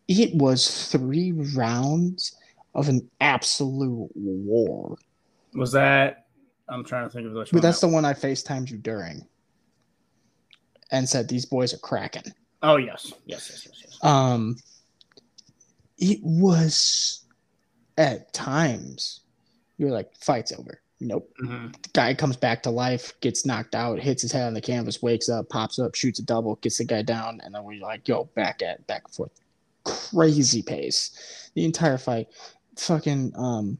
[0.06, 2.34] It was three rounds
[2.74, 4.96] of an absolute war.
[5.59, 6.26] Was that?
[6.68, 9.26] I'm trying to think of which But that's that- the one I FaceTimed you during
[10.90, 12.32] and said these boys are cracking.
[12.62, 13.98] oh yes, yes, yes, yes, yes.
[14.04, 14.56] Um
[15.98, 17.24] it was
[17.96, 19.20] at times
[19.78, 20.80] you're like, fight's over.
[21.00, 21.30] Nope.
[21.40, 21.74] Mhm.
[21.92, 25.28] Guy comes back to life, gets knocked out, hits his head on the canvas, wakes
[25.28, 28.24] up, pops up, shoots a double, gets the guy down, and then we're like, yo,
[28.34, 29.30] back at back and forth.
[29.84, 31.50] Crazy pace.
[31.54, 32.28] The entire fight.
[32.76, 33.78] Fucking um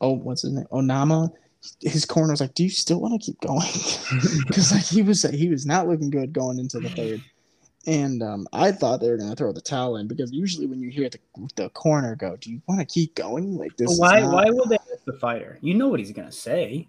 [0.00, 0.66] oh what's his name?
[0.72, 1.30] Onama.
[1.80, 3.60] His corner was like, Do you still want to keep going?
[4.46, 7.20] Because like he was he was not looking good going into the third.
[7.88, 10.90] And um, I thought they were gonna throw the towel in because usually when you
[10.90, 11.18] hear the
[11.56, 13.56] the corner go, do you want to keep going?
[13.56, 13.98] Like this?
[13.98, 14.20] why?
[14.20, 15.58] not- Why would they ask the fighter?
[15.60, 16.88] You know what he's gonna say.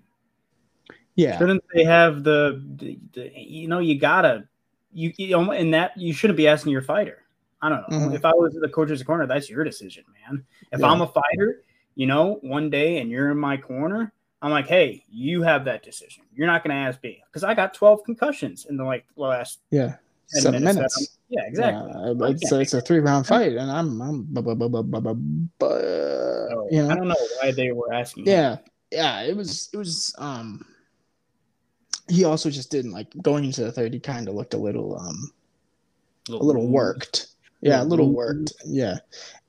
[1.15, 4.47] Yeah, Shouldn't they have the, the, the you know you gotta
[4.93, 7.23] you, you in that you shouldn't be asking your fighter.
[7.61, 7.97] I don't know.
[8.09, 8.15] Mhm.
[8.15, 10.45] If I was the coach's corner, that's your decision, man.
[10.71, 10.85] If Yeah.
[10.87, 11.63] I'm a fighter,
[11.97, 15.81] you know, one day and you're in my corner, I'm like, hey, you have that
[15.81, 16.23] decision.
[16.35, 19.59] You're not going to ask me because I got 12 concussions in the like last
[19.71, 19.95] Yeah.
[20.27, 20.75] Seven minutes.
[20.75, 21.17] minutes.
[21.29, 21.89] Yeah, exactly.
[21.95, 24.83] Yeah, it's, a, it's a three round fight, and I'm, I'm, bu- bu- bu- bu-
[24.83, 28.25] bu- bu- bu- So, you know, I don't know why they were asking.
[28.25, 28.31] him.
[28.33, 28.57] yeah,
[28.91, 29.21] yeah.
[29.23, 30.13] It was, it was.
[30.19, 30.65] Um,
[32.09, 33.93] he also just didn't like going into the third.
[33.93, 35.31] He kind of looked a little, um,
[36.29, 36.71] a little loose.
[36.73, 37.27] worked.
[37.61, 38.53] Yeah, a Little worked.
[38.65, 38.97] Yeah,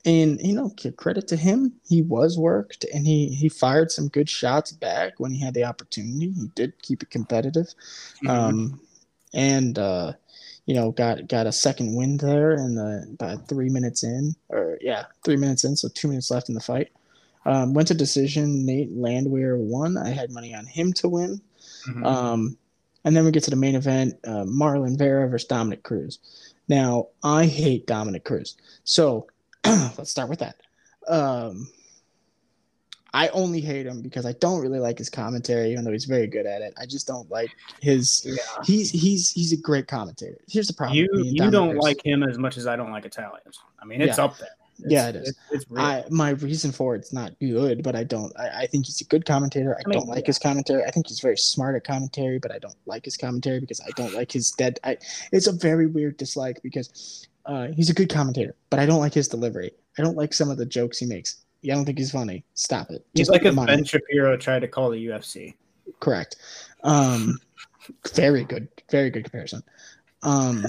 [0.05, 4.29] and you know, credit to him, he was worked, and he he fired some good
[4.29, 6.31] shots back when he had the opportunity.
[6.31, 7.67] He did keep it competitive.
[8.23, 8.29] Mhm.
[8.29, 8.81] um,
[9.33, 10.13] and uh,
[10.65, 14.79] you know got got a second win there in the about three minutes in, or
[14.81, 16.89] yeah, three minutes in, so two minutes left in the fight.
[17.45, 18.65] Um, went to decision.
[18.65, 19.97] Nate Landwehr won.
[19.97, 21.41] I had money on him to win.
[21.87, 22.05] Mhm.
[22.05, 22.57] Um,
[23.05, 26.19] and then we get to the main event: uh, Marlon Vera versus Dominick Cruz.
[26.69, 29.27] Now I hate Dominick Cruz, so
[29.65, 30.55] let's start with that.
[31.07, 31.67] Um,
[33.11, 36.27] I only hate him because I don't really like his commentary, even though he's very
[36.27, 36.73] good at it.
[36.79, 37.51] I just don't like
[37.81, 38.63] his yeah.
[38.63, 40.37] He's he's he's a great commentator.
[40.47, 40.97] Here's the problem.
[40.97, 41.83] You with me and you Dominick don't Cruz.
[41.83, 43.57] like him as much as I don't like Italians.
[43.81, 44.25] I mean, it's Yeah.
[44.25, 44.49] up there.
[44.79, 45.29] It's, Yeah, it is.
[45.29, 45.65] It's, it's.
[45.75, 48.33] I my reason for it's not good, but I don't.
[48.37, 49.75] I, I think he's a good commentator.
[49.75, 50.27] I, I mean, don't like yeah.
[50.27, 50.83] his commentary.
[50.83, 53.89] I think he's very smart at commentary, but I don't like his commentary because I
[53.95, 54.79] don't like his dead.
[54.83, 54.97] I,
[55.31, 59.13] it's a very weird dislike because uh, he's a good commentator, but I don't like
[59.13, 59.71] his delivery.
[59.97, 61.43] I don't like some of the jokes he makes.
[61.61, 62.45] Yeah, I don't think he's funny.
[62.53, 63.05] Stop it.
[63.13, 63.75] He's like put if money.
[63.75, 65.55] Ben Shapiro tried to call the UFC.
[65.99, 66.37] Correct.
[66.83, 67.37] Um,
[68.13, 69.63] very good, very good comparison.
[70.23, 70.65] Um,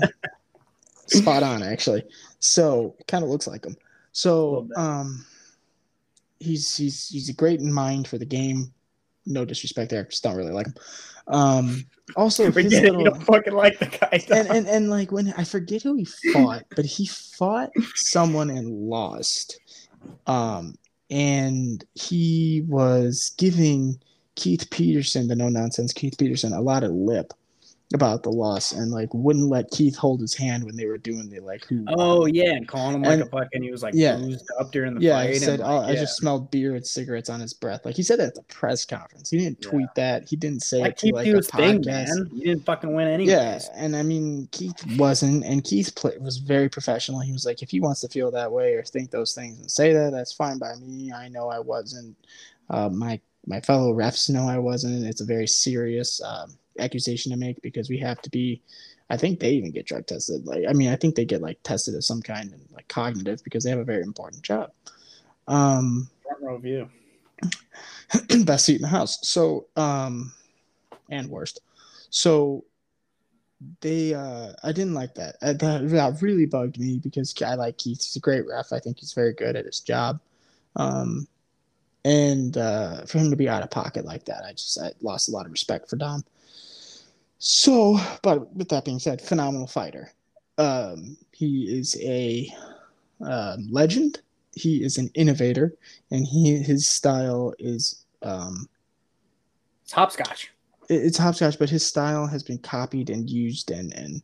[1.07, 2.03] spot on actually.
[2.39, 3.77] So kind of looks like him.
[4.13, 5.25] So um,
[6.39, 8.73] he's he's he's a great in mind for the game.
[9.27, 10.75] No disrespect there, just don't really like him.
[11.29, 11.87] Um,
[12.17, 12.73] also his Forget.
[12.73, 14.23] You little don't fucking like the guy.
[14.37, 18.69] and, and and like when I forget who he fought, but he fought someone and
[18.69, 19.61] lost.
[20.27, 20.75] Um,
[21.11, 24.01] and he was giving
[24.35, 27.33] Keith Peterson, the no nonsense Keith Peterson, a lot of lip
[27.93, 31.29] about the loss and like wouldn't let Keith hold his hand when they were doing
[31.29, 33.63] the like who oh yeah, and calling him like And- a fucking.
[33.63, 34.17] He was like yeah.
[34.17, 35.37] bruised up during the yeah, fight.
[35.37, 37.85] he and, like, oh, I just smelled beer and cigarettes on his breath.
[37.85, 39.29] Like he said that at the press conference.
[39.31, 40.29] He didn't tweet that.
[40.29, 41.87] He didn't say Like it to like a his thing, podcast.
[41.87, 42.31] man.
[42.33, 43.29] You didn't fucking win anyways.
[43.33, 47.19] Yeah, and I mean Keith wasn't, and Keith play, was very professional.
[47.21, 49.69] He was like, if he wants to feel that way or think those things and
[49.71, 51.13] say that, that's fine by me.
[51.13, 52.17] I know I wasn't.
[52.69, 55.05] Uh, my my fellow refs know I wasn't.
[55.05, 58.63] It's a very serious um, accusation to make because we have to be.
[59.09, 60.47] I think they even get drug tested.
[60.47, 63.43] Like, I mean, I think they get like tested of some kind and like cognitive
[63.43, 64.71] because they have a very important job.
[65.49, 66.89] Um, Front row view.
[68.45, 69.19] best seat in the house.
[69.23, 70.33] So, um,
[71.11, 71.61] and worst.
[72.11, 72.65] So
[73.81, 75.37] they, uh, I didn't like that.
[75.43, 75.89] Uh, that.
[75.91, 78.03] That really bugged me because I like Keith.
[78.03, 78.73] He's a great ref.
[78.73, 80.21] I think he's very good at his job.
[80.77, 81.27] Um,
[82.05, 85.29] and uh, for him to be out of pocket like that, I just I lost
[85.29, 86.25] a lot of respect for Dom.
[87.41, 90.13] So, but with that being said, phenomenal fighter.
[90.59, 92.53] Um, he is a
[93.27, 94.21] um, legend.
[94.55, 95.75] He is an innovator,
[96.11, 98.69] and he his style is um,
[99.85, 100.53] It's hopscotch.
[100.91, 104.23] it- it's hopscotch, but his style has been copied and used and and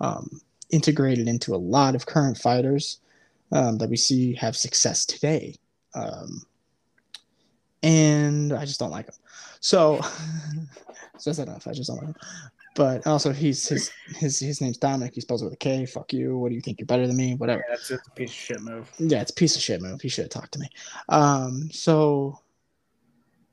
[0.00, 3.00] um, integrated into a lot of current fighters
[3.50, 5.56] um, that we see have success today.
[5.94, 6.42] Um,
[7.82, 9.14] and I just don't like him.
[9.60, 10.00] So
[11.14, 11.66] it's just enough.
[11.66, 12.16] I just don't like him.
[12.78, 15.12] But also, he's his his his name's Dominick.
[15.12, 15.84] He spells it with a K.
[15.84, 16.38] Fuck you.
[16.38, 16.78] What do you think?
[16.78, 17.34] You're better than me?
[17.34, 17.64] Whatever.
[17.66, 18.88] Yeah, that's just a piece of shit move.
[18.98, 20.00] Yeah, it's a piece of shit move.
[20.00, 20.68] He should have talked to me.
[21.08, 22.38] Um, so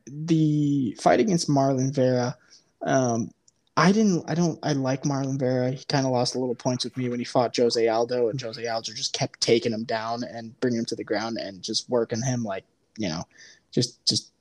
[0.06, 2.38] the fight against Marlon Vera,
[2.84, 3.32] um,
[3.76, 4.30] I didn't.
[4.30, 4.60] I don't.
[4.62, 5.72] I like Marlon Vera.
[5.72, 8.40] He kind of lost a little points with me when he fought Jose Aldo, and
[8.40, 11.90] Jose Aldo just kept taking him down and bringing him to the ground and just
[11.90, 12.64] working him like
[13.00, 13.24] you know,
[13.72, 14.32] just just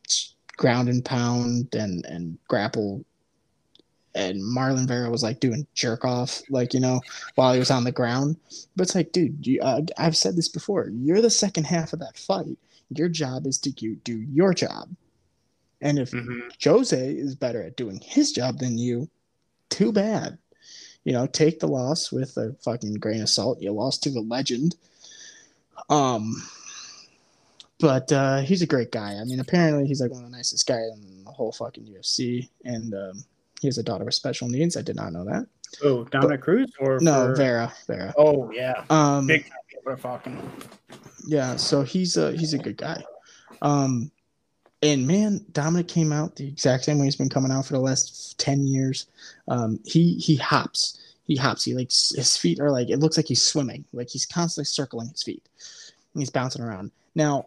[0.59, 3.03] ground and pound and and grapple.
[4.15, 7.01] And Marlon Vera was like doing jerk off, like you know,
[7.35, 8.37] while he was on the ground.
[8.77, 10.89] But it's like, dude, you, uh, I've said this before.
[10.93, 12.57] You're the second half of that fight.
[12.91, 14.91] Your job is to do, do your job.
[15.81, 16.43] And if Mhm.
[16.63, 19.09] Jose is better at doing his job than you,
[19.69, 20.39] too bad.
[21.03, 23.61] You know, take the loss with a fucking grain of salt.
[23.61, 24.77] You lost to the legend.
[25.91, 26.41] Um,
[27.81, 29.15] but uh, he's a great guy.
[29.21, 32.49] I mean, apparently he's like one of the nicest guys in the whole fucking UFC,
[32.65, 33.25] and um,
[33.65, 34.77] he has a daughter with special needs.
[34.77, 35.47] I did not know that.
[35.83, 38.13] Oh, Dominick Cruz or No, for- Vera, Vera.
[38.19, 39.97] Oh yeah, Um, big time.
[39.97, 40.51] Fucking.
[41.27, 43.03] Yeah, so he's a he's a good guy.
[43.63, 44.11] Um
[44.83, 47.81] and man, Dominick came out the exact same way he's been coming out for the
[47.81, 49.07] last ten years.
[49.49, 51.01] Um he he hops.
[51.27, 51.65] He hops.
[51.65, 53.85] He like his feet are like it looks like he's swimming.
[53.95, 55.43] Like he's constantly circling his feet.
[56.13, 56.91] And he's bouncing around.
[57.15, 57.47] Now,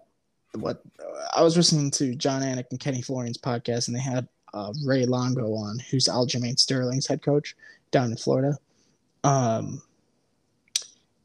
[0.55, 0.81] what
[1.35, 5.05] I was listening to Jon Anik and Kenny Florian's podcast, and they had uh, Ray
[5.05, 7.55] Longo on, who's Aljamain Sterling's head coach
[7.91, 8.57] down in Florida.
[9.23, 9.81] Um,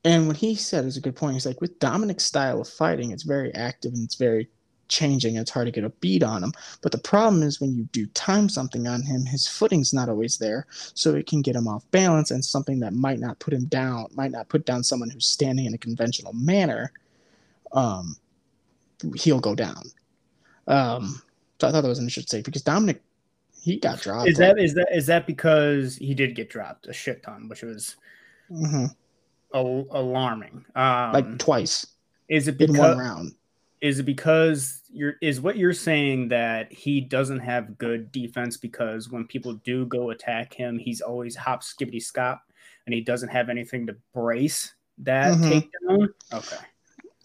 [0.04, 1.34] and what he said is a good point.
[1.34, 4.48] He's like, with Dominick's style of fighting, it's very active and it's very
[4.88, 5.36] changing.
[5.36, 6.52] It's hard to get a beat on him.
[6.82, 10.36] But the problem is when you do time something on him, his footing's not always
[10.36, 10.66] there.
[10.70, 14.08] So it can get him off balance and something that might not put him down,
[14.14, 16.92] might not put down someone who's standing in a conventional manner.
[17.72, 18.16] Um,
[19.14, 19.82] he'll go down.
[20.66, 21.22] Um,
[21.60, 23.00] so I thought that was interesting because Dominick,
[23.62, 24.28] he got dropped.
[24.28, 27.62] Is that is that is that because he did get dropped a shit ton, which
[27.62, 27.94] was
[28.50, 28.86] mm-hmm.
[29.54, 30.64] al- alarming.
[30.74, 31.86] Um, like twice
[32.28, 33.34] is it in because, one round?
[33.80, 39.10] is it because you're is what you're saying that he doesn't have good defense because
[39.10, 42.40] when people do go attack him, he's always hop skippity scop
[42.86, 45.70] and he doesn't have anything to brace that Mhm.
[45.88, 46.08] takedown?
[46.32, 46.56] Okay.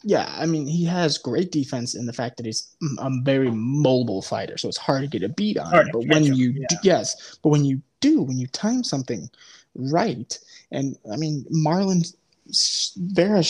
[0.08, 4.22] Yeah, I mean he has great defense in the fact that he's a very mobile
[4.22, 5.91] fighter, so it's hard to get a beat on Hard him.
[5.91, 6.78] But when him, you yeah.
[6.82, 9.30] yes, but when you do, when you time something
[9.76, 10.39] right,
[10.72, 12.05] and I mean Marlon
[12.95, 13.43] Vera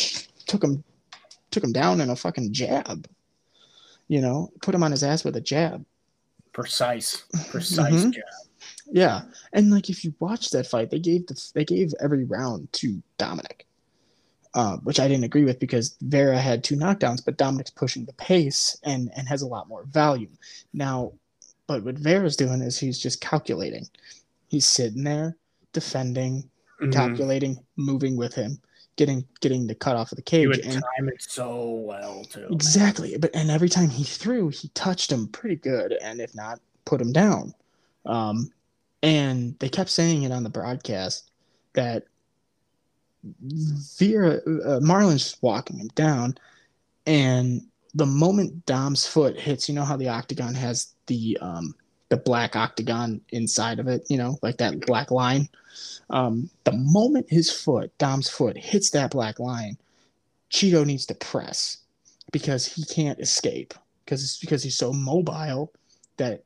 [0.48, 0.84] took him
[1.52, 3.08] took him down in a fucking jab.
[4.08, 5.86] You know, put him on his ass with a jab.
[6.54, 7.24] Precise.
[7.52, 8.14] Precise Mhm.
[8.14, 8.24] jab.
[8.92, 9.22] Yeah,
[9.54, 13.00] and like if you watch that fight, they gave the they gave every round to
[13.20, 13.67] Dominick,
[14.58, 18.14] uh, which I didn't agree with because Vera had two knockdowns, but Dominick's pushing the
[18.14, 20.36] pace and and has a lot more volume
[20.74, 21.14] now.
[21.68, 23.88] But what Vera's doing is he's just calculating.
[24.48, 25.38] He's sitting there
[25.74, 26.50] defending,
[26.82, 26.92] Mhm.
[26.92, 28.60] calculating, moving with him,
[28.96, 32.24] getting getting the cut off of the He cage, would and time it so well
[32.26, 32.42] too.
[32.42, 32.54] man.
[32.54, 33.16] Exactly.
[33.18, 37.00] But and every time he threw, he touched him pretty good, and if not, put
[37.00, 37.54] him down.
[38.08, 38.52] Um,
[39.04, 41.30] and they kept saying it on the broadcast
[41.74, 42.06] that
[43.98, 46.38] Vera uh, Marlon's just walking him down,
[47.06, 47.62] and
[47.94, 51.76] the moment Dom's foot hits, you know how the octagon has the um
[52.10, 55.50] the black octagon inside of it, you know, like that black line.
[56.10, 59.78] Um, the moment his foot, Dom's foot, hits that black line,
[60.50, 61.78] Chito needs to press
[62.32, 63.74] because he can't escape
[64.06, 65.74] because it's because he's so mobile
[66.16, 66.44] that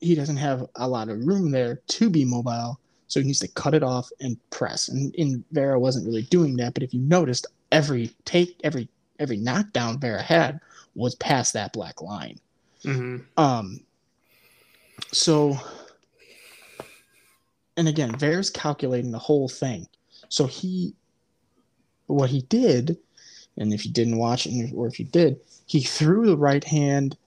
[0.00, 2.78] he doesn't have a lot of room there to be mobile.
[3.12, 4.88] So he needs to cut it off and press.
[4.88, 6.72] And, and Vera wasn't really doing that.
[6.72, 8.88] But if you noticed, every take, every
[9.18, 10.58] every knockdown Vera had
[10.94, 12.40] was past that black line.
[12.82, 13.22] Mhm.
[13.36, 13.80] Um,
[15.12, 15.58] so,
[17.76, 19.86] and again, Vera's calculating the whole thing.
[20.30, 20.94] So he,
[22.06, 22.96] what he did,
[23.58, 27.18] and if you didn't watch it, or if you did, he threw the right hand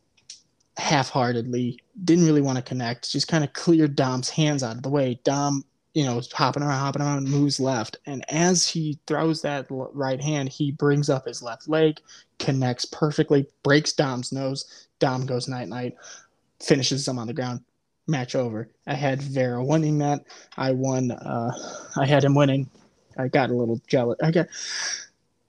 [0.77, 4.89] half-heartedly, didn't really want to connect, just kind of cleared Dom's hands out of the
[4.89, 5.19] way.
[5.23, 5.63] Dom,
[5.95, 10.49] you know, hopping around, hopping around, moves left, and as he throws that right hand,
[10.49, 11.99] he brings up his left leg,
[12.37, 14.87] connects perfectly, breaks Dom's nose.
[14.99, 15.95] Dom goes night night,
[16.61, 17.61] finishes him on the ground.
[18.07, 18.69] Match over.
[18.85, 20.25] I had Vera winning that.
[20.57, 21.11] I won.
[21.11, 21.51] Uh,
[21.95, 22.69] I had him winning.
[23.17, 24.19] I got a little jealous.
[24.21, 24.47] I got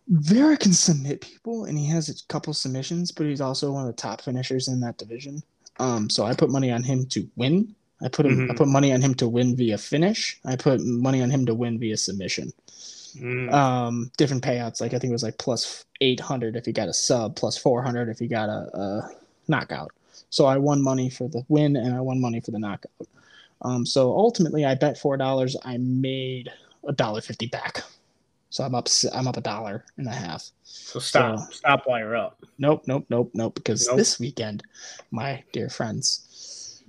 [0.08, 3.88] Vera can submit people, and he has a couple submissions, but he's also one of
[3.88, 5.42] the top finishers in that division.
[5.80, 7.74] Um, so I put money on him to win.
[8.02, 8.50] I put him.
[8.50, 8.56] I Mhm.
[8.56, 10.38] put money on him to win via finish.
[10.44, 12.52] I put money on him to win via submission.
[13.16, 13.50] Mm.
[13.52, 14.80] Um, different payouts.
[14.80, 17.56] Like I think it was like plus eight hundred if he got a sub, plus
[17.56, 19.10] four hundred if he got a, a
[19.48, 19.92] knockout.
[20.28, 22.92] So I won money for the win, and I won money for the knockout.
[23.62, 25.56] Um, so ultimately, I bet four dollars.
[25.64, 26.52] I made
[26.86, 27.82] a dollar fifty back.
[28.50, 28.88] So I'm up.
[29.14, 30.50] I'm up a dollar and a half.
[30.64, 31.38] so stop.
[31.38, 32.38] so- stop while you're up.
[32.58, 33.54] Nope, nope, nope, nope.
[33.54, 33.96] Because Nope.
[33.96, 34.62] this weekend,
[35.10, 36.25] my dear friends,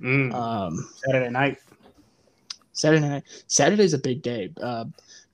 [0.01, 0.33] Mm.
[0.33, 1.57] um, Saturday night.
[2.73, 3.23] Saturday night.
[3.47, 4.51] Saturday's a big day.
[4.61, 4.85] Uh,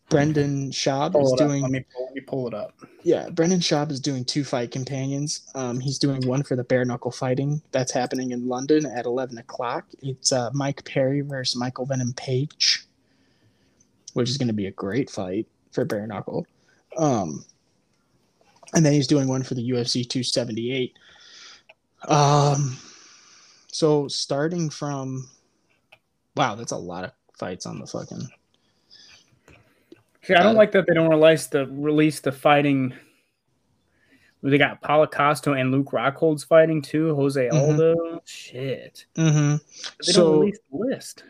[0.09, 1.61] Brendan Schaub is Pull doing.
[1.63, 2.75] Let me pull, let me pull it up.
[3.03, 5.49] Yeah, Brendan Schaub is doing two fight companions.
[5.55, 9.37] Um, he's doing one for the bare knuckle fighting that's happening in London at eleven
[9.39, 9.85] o'clock.
[10.01, 12.85] It's uh, Mike Perry versus Michael Venom Page,
[14.13, 16.45] which is going to be a great fight for bare knuckle.
[16.97, 17.43] Um,
[18.75, 20.93] and then he's doing one for the UFC two seventy eight.
[22.07, 22.77] Um,
[23.73, 25.27] so starting from,
[26.35, 28.27] wow, that's a lot of fights on the fucking.
[30.23, 32.93] See, I don't Uh, like that they don't release the release the fighting.
[34.41, 37.15] They got Paulo Costa and Luke Rockhold's fighting too.
[37.15, 37.53] Jose Mhm.
[37.53, 38.21] Aldo.
[38.25, 39.05] Shit.
[39.15, 39.55] Mm-hmm.
[40.05, 41.23] They So- don't release the list.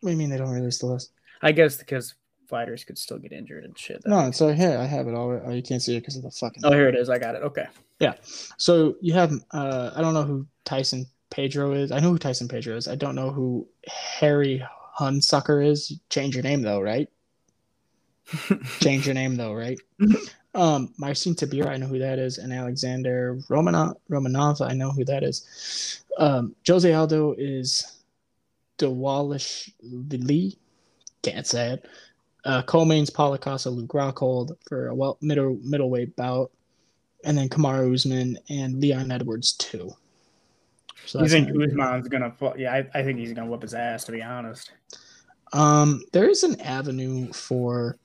[0.00, 1.10] What do you mean they don't release the list?
[1.42, 2.14] I guess because
[2.46, 4.02] fighters could still get injured and shit.
[4.02, 4.78] That No, it's right here.
[4.78, 5.30] I have it all.
[5.44, 6.64] Oh, you can't see it because of the fucking.
[6.64, 7.10] Oh, here it is.
[7.10, 7.42] I got it.
[7.42, 7.66] Okay.
[8.00, 8.14] Yeah.
[8.56, 9.32] So you have.
[9.50, 11.92] Uh, I don't know who Tyson Pedro is.
[11.92, 12.88] I know who Tyson Pedro is.
[12.88, 14.64] I don't know who Harry
[14.98, 15.98] Hunsucker is.
[16.10, 17.08] Change your name though, right?
[18.80, 19.78] Change your name though, right?
[20.54, 25.04] um, Marcin Tybura, I know who that is, and Alexander Romanov, Romanov I know who
[25.04, 26.02] that is.
[26.18, 28.00] Um, Jose Aldo is
[28.78, 30.58] Dewalish Lee,
[31.22, 31.86] can't say it.
[32.44, 36.50] Uh, Coleman's Paulo Luke Rockhold for a well middle middleweight bout,
[37.24, 39.92] and then Kamaru Usman and Leon Edwards too.
[41.08, 42.34] So you think Usman's gonna?
[42.56, 44.04] Yeah, I, I think he's gonna whip his ass.
[44.04, 44.72] To be honest.
[45.54, 47.96] Um, there is an avenue for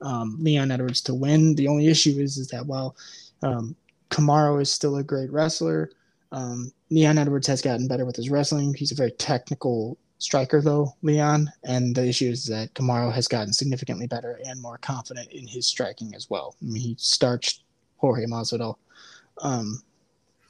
[0.00, 1.56] um, Leon Edwards to win.
[1.56, 2.94] The only issue is is that while
[3.42, 3.74] um,
[4.10, 5.90] Kamaru is still a great wrestler,
[6.30, 8.74] um, Leon Edwards has gotten better with his wrestling.
[8.74, 13.52] He's a very technical striker, though Leon, and the issue is that Kamaru has gotten
[13.52, 16.54] significantly better and more confident in his striking as well.
[16.62, 17.64] I mean, he starched
[17.96, 18.76] Jorge Masvidal.
[19.42, 19.82] Um,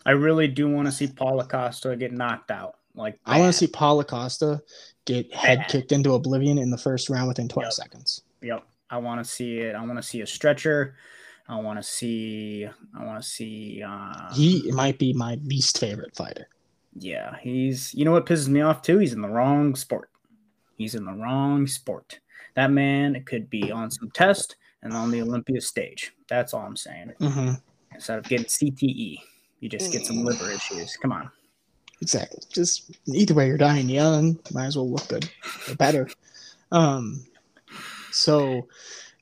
[0.06, 2.76] I really do want to see Costa get knocked out.
[2.94, 3.32] Like bad.
[3.32, 4.62] I want to see Costa
[5.04, 5.68] get head bad.
[5.68, 7.72] kicked into oblivion in the first round within 12 yep.
[7.72, 8.22] seconds.
[8.40, 8.64] Yep.
[8.88, 9.74] I want to see it.
[9.74, 10.94] I want to see a stretcher.
[11.48, 12.68] I want to see.
[12.96, 13.82] I want to see.
[13.86, 16.48] Uh, he might be my least favorite fighter.
[16.94, 17.92] Yeah, he's.
[17.94, 18.98] You know what pisses me off too?
[18.98, 20.10] He's in the wrong sport.
[20.76, 22.20] He's in the wrong sport.
[22.54, 26.12] That man could be on some test and on the Olympia stage.
[26.28, 27.12] That's all I'm saying.
[27.20, 27.54] Mm-hmm.
[27.92, 29.18] Instead of getting CTE,
[29.66, 30.96] you just get some liver issues.
[30.96, 31.28] Come on.
[32.00, 32.40] Exactly.
[32.52, 34.38] Just either way, you're dying young.
[34.52, 35.28] Might as well look good
[35.68, 36.08] or better.
[36.70, 37.24] Um,
[38.12, 38.68] so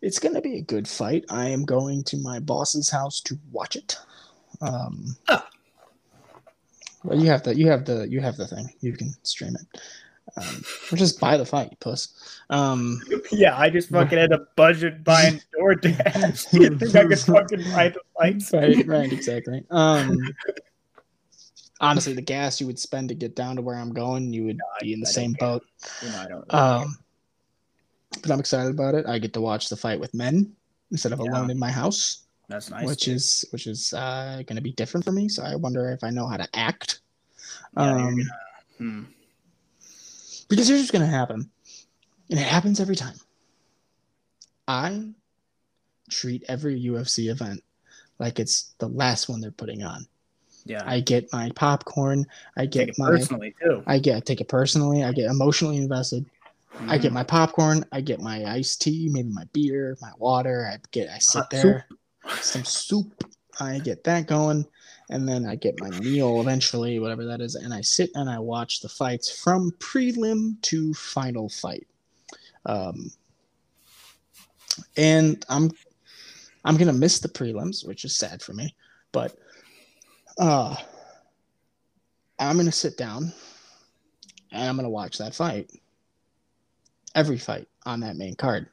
[0.02, 1.24] it's going to be a good fight.
[1.30, 3.96] I am going to my boss's house to watch it.
[4.60, 5.46] Um, oh.
[7.04, 8.68] Well, you have the you have the you have the thing.
[8.80, 9.80] You can stream it.
[10.36, 12.40] Um, or just buy the fight, puss.
[12.50, 16.52] Um, yeah, I just fucking had a budget buying DoorDash.
[16.60, 18.52] you think I could fucking buy the fights?
[18.52, 19.64] Right, right, exactly.
[19.70, 20.18] Um,
[21.80, 24.58] honestly, the gas you would spend to get down to where I'm going, you would
[24.58, 25.64] no, be in the I same boat.
[26.02, 26.54] You know, I don't.
[26.54, 26.98] Um,
[28.20, 29.06] but I'm excited about it.
[29.06, 30.52] I get to watch the fight with men
[30.90, 31.30] instead of yeah.
[31.30, 32.24] alone in my house.
[32.48, 32.86] That's nice.
[32.86, 33.16] Which dude.
[33.16, 35.28] is which is uh, going to be different for me.
[35.28, 37.00] So I wonder if I know how to act.
[37.76, 38.20] Yeah, um,
[38.78, 39.02] hmm.
[40.48, 41.50] Because here's what's going to happen,
[42.30, 43.16] and it happens every time.
[44.66, 45.10] I
[46.10, 47.62] treat every UFC event
[48.18, 50.06] like it's the last one they're putting on.
[50.64, 50.82] Yeah.
[50.86, 52.26] I get my popcorn.
[52.56, 53.82] I get my personally too.
[53.86, 55.04] I get take it personally.
[55.04, 56.24] I get emotionally invested.
[56.74, 56.90] Mm-hmm.
[56.90, 57.14] I get mm-hmm.
[57.14, 60.68] my popcorn, I get my iced tea, maybe my beer, my water.
[60.72, 61.86] I get, I sit Hot there,
[62.24, 62.40] soup.
[62.40, 63.32] some soup.
[63.60, 64.66] I get that going,
[65.10, 68.38] and then I get my meal eventually, whatever that is, and I sit and I
[68.38, 71.86] watch the fights from prelim to final fight.
[72.66, 73.10] Um,
[74.96, 75.70] and I'm
[76.64, 78.74] I'm gonna miss the prelims, which is sad for me,
[79.12, 79.36] but
[80.38, 80.74] uh,
[82.38, 83.32] I'm gonna sit down
[84.50, 85.70] and I'm gonna watch that fight
[87.14, 88.68] every fight on that main card.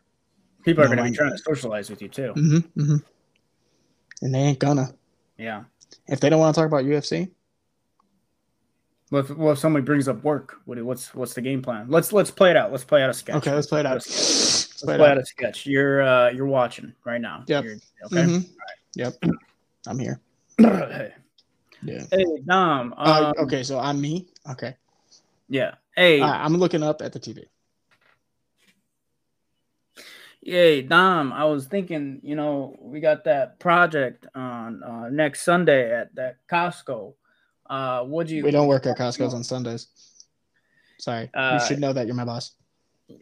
[0.63, 2.33] People are going to be trying to socialize with you too.
[2.35, 2.95] Mm-hmm, mm-hmm.
[4.21, 4.93] And they ain't gonna.
[5.37, 5.63] Yeah.
[6.07, 7.31] If they don't want to talk about UFC.
[9.11, 11.87] Well if, well, if somebody brings up work, what, what's what's the game plan?
[11.89, 12.71] Let's let's play it out.
[12.71, 13.35] Let's play out a sketch.
[13.35, 13.93] Okay, let's play it out.
[13.93, 15.11] Let's, let's play, play out.
[15.11, 15.65] out a sketch.
[15.65, 17.43] You're uh you're watching right now.
[17.47, 17.63] Yep.
[17.63, 17.73] You're,
[18.05, 18.15] okay.
[18.15, 18.35] Mm-hmm.
[18.35, 18.77] Right.
[18.95, 19.13] Yep.
[19.87, 20.19] I'm here.
[20.57, 21.13] hey.
[21.83, 22.03] Yeah.
[22.11, 22.93] Hey Dom.
[22.95, 24.27] Uh, um, uh, okay, so I'm me.
[24.51, 24.75] Okay.
[25.49, 25.73] Yeah.
[25.95, 26.21] Hey.
[26.21, 27.45] I'm looking up at the TV.
[30.43, 35.93] Yay, Dom, I was thinking, you know, we got that project on uh, next Sunday
[35.93, 37.13] at that Costco.
[37.69, 38.43] Uh, would you?
[38.43, 39.87] We don't work at Costco's on Sundays.
[40.97, 42.53] Sorry, uh, you should know that you're my boss.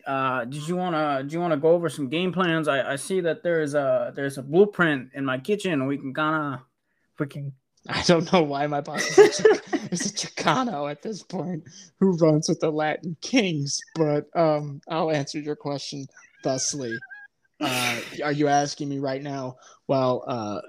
[0.07, 1.23] Uh, did you wanna?
[1.23, 2.69] Do you wanna go over some game plans?
[2.69, 5.87] I, I see that there's a there's a blueprint in my kitchen.
[5.87, 6.59] We can kind of
[7.19, 7.53] we can.
[7.87, 9.49] I don't know why my boss is a,
[9.91, 11.63] is a Chicano at this point
[11.99, 16.07] who runs with the Latin Kings, but um, I'll answer your question
[16.43, 16.97] thusly.
[17.61, 19.57] Uh, are you asking me right now?
[19.87, 20.61] Well, uh,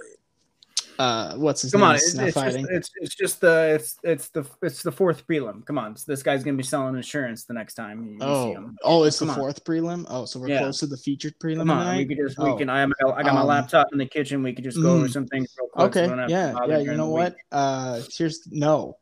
[1.01, 1.91] uh, what's his Come name?
[1.91, 5.64] on, it's, it's just, it's, it's just the it's it's the it's the fourth prelim.
[5.64, 8.45] Come on, this guy's gonna be selling insurance the next time you oh.
[8.45, 8.77] see him.
[8.83, 10.05] Oh, it's Come the fourth prelim.
[10.11, 10.59] Oh, so we're yeah.
[10.59, 11.61] close to the featured prelim.
[11.61, 12.57] Come on, we could just we oh.
[12.57, 12.68] can.
[12.68, 14.43] I, am, I got um, my laptop in the kitchen.
[14.43, 15.97] We could just go mm, over some things real quick.
[15.97, 16.79] Okay, so yeah, yeah.
[16.81, 17.35] You know what?
[17.51, 18.99] Uh, here's no,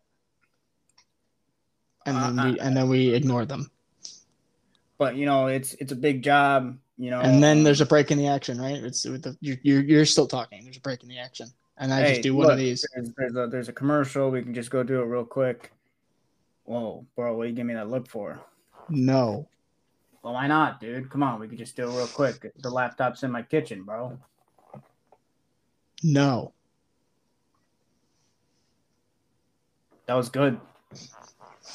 [2.07, 3.73] and then uh, we and then we ignore them.
[4.99, 7.21] But you know, it's it's a big job you know.
[7.21, 8.77] And then there's a break in the action, right?
[8.77, 10.65] It's with the you're you're, still talking.
[10.65, 12.85] There's a break in the action, and I hey, just do one of these.
[12.95, 14.31] There's, there's, a there's a commercial.
[14.31, 15.73] We can just go do it real quick.
[16.65, 18.39] Whoa, bro, what are you give me that look for?
[18.91, 19.49] No.
[20.23, 21.09] Well, why not, dude?
[21.09, 22.53] Come on, we can just do it real quick.
[22.59, 24.19] The laptop's in my kitchen, bro.
[26.03, 26.53] No.
[30.07, 30.61] That was good.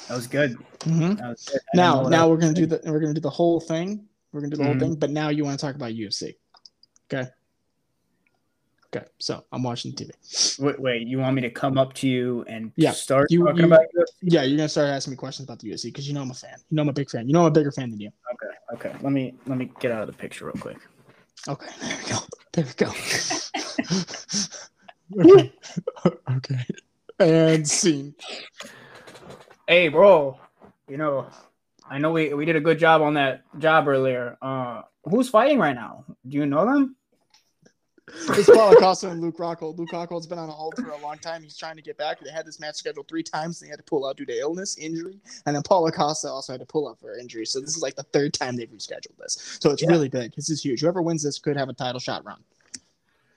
[0.08, 0.58] That was good.
[0.80, 1.16] Mm-hmm.
[1.16, 1.62] That was good.
[1.74, 4.58] Now, now we're gonna do the we're gonna do the whole thing we're gonna do
[4.58, 4.72] the mm-hmm.
[4.72, 6.36] whole thing, but now you want to talk about UFC.
[7.12, 7.30] Okay.
[8.96, 9.06] Okay.
[9.20, 10.12] So I'm watching TV.
[10.60, 13.60] Wait, wait, you want me to come up to you and Yeah, start you- talking
[13.60, 14.08] you- about UFC?
[14.22, 16.34] Yeah, you're gonna start asking me questions about the UFC because you know I'm a
[16.34, 16.58] fan.
[16.70, 17.28] You know I'm a big fan.
[17.28, 18.12] You know I'm a bigger fan than you.
[18.34, 18.98] Okay, okay.
[19.02, 20.78] Let me let me get out of the picture real quick.
[21.48, 22.18] Okay, there we go.
[22.54, 22.91] There we go.
[26.32, 26.34] okay.
[26.38, 26.66] okay.
[27.20, 28.16] And scene.
[29.68, 30.38] Hey, bro.
[30.89, 31.28] You know,
[31.89, 34.38] I know we, we did a good job on that job earlier.
[34.41, 36.05] Uh, who's fighting right now?
[36.28, 36.95] Do you know them?
[38.16, 39.78] It's Paulo Costa and Luke Rockhold.
[39.78, 41.41] Luke Rockhold's been on a hold for a long time.
[41.41, 42.20] He's trying to get back.
[42.20, 43.61] They had this match scheduled three times.
[43.61, 46.59] They had to pull out due to illness, injury, and then Paulo Costa also had
[46.59, 47.45] to pull out for injury.
[47.45, 49.57] So this is like the third time they've rescheduled this.
[49.61, 49.89] So it's Yeah.
[49.91, 50.36] really big.
[50.36, 50.82] This is huge.
[50.82, 52.43] Whoever wins this could have a title shot run.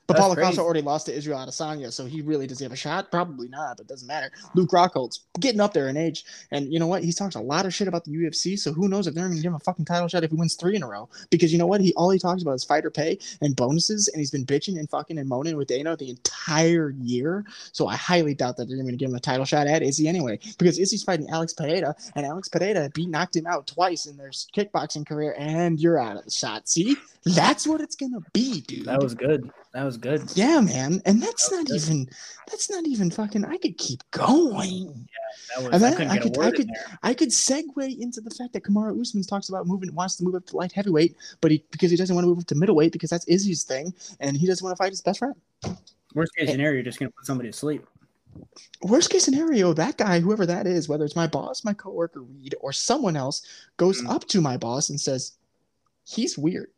[0.07, 0.37] But That's Paulo.
[0.37, 3.11] Costa already lost to Israel Adesanya, so he really does he have a shot?
[3.11, 4.31] Probably not, but it doesn't matter.
[4.55, 7.03] Luke Rockhold's getting up there in age, and you know what?
[7.03, 9.37] He talks a lot of shit about the UFC, so who knows if they're going
[9.37, 11.09] to give him a fucking title shot if he wins three in a row?
[11.31, 11.81] Because you know what?
[11.81, 14.89] He all he talks about is fighter pay and bonuses, and he's been bitching and
[14.89, 17.45] fucking and moaning with Dana the entire year.
[17.73, 20.07] So I highly doubt that they're going to give him a title shot at Izzy
[20.07, 24.17] anyway, because Izzy's fighting Alex Pereira, and Alex Pereira beat knocked him out twice in
[24.17, 26.69] their kickboxing career, and you're out of the shot.
[26.69, 28.87] See, that's what it's gonna be, dude.
[28.87, 29.51] That was good.
[29.75, 30.23] That was good.
[30.35, 31.77] Yeah, man, and that's That not good.
[31.77, 32.09] even
[32.49, 33.45] that's not even fucking.
[33.45, 35.07] I could keep going.
[35.55, 35.67] That was.
[35.67, 36.99] And I then couldn't I could- a I could- there.
[37.03, 40.35] I could segue into the fact that Kamaru Usman talks about moving, wants to move
[40.35, 42.93] up to light heavyweight, but he because he doesn't want to move up to middleweight
[42.93, 45.35] because that's Izzy's thing, and he doesn't want to fight his best friend.
[46.14, 47.87] Worst case scenario, you're just gonna put somebody to sleep.
[48.83, 52.55] Worst case scenario, that guy, whoever that is, whether it's my boss, my coworker Reed,
[52.61, 53.43] or someone else,
[53.77, 54.11] goes Mhm.
[54.11, 55.33] up to my boss and says,
[56.05, 56.71] "He's weird."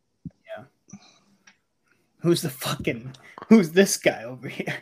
[2.21, 3.15] Who's the fucking?
[3.49, 4.75] Who's this guy over here?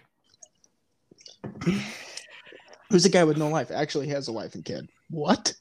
[2.90, 3.70] Who's the guy with no life?
[3.70, 4.88] Actually, has a wife and kid.
[5.10, 5.54] What?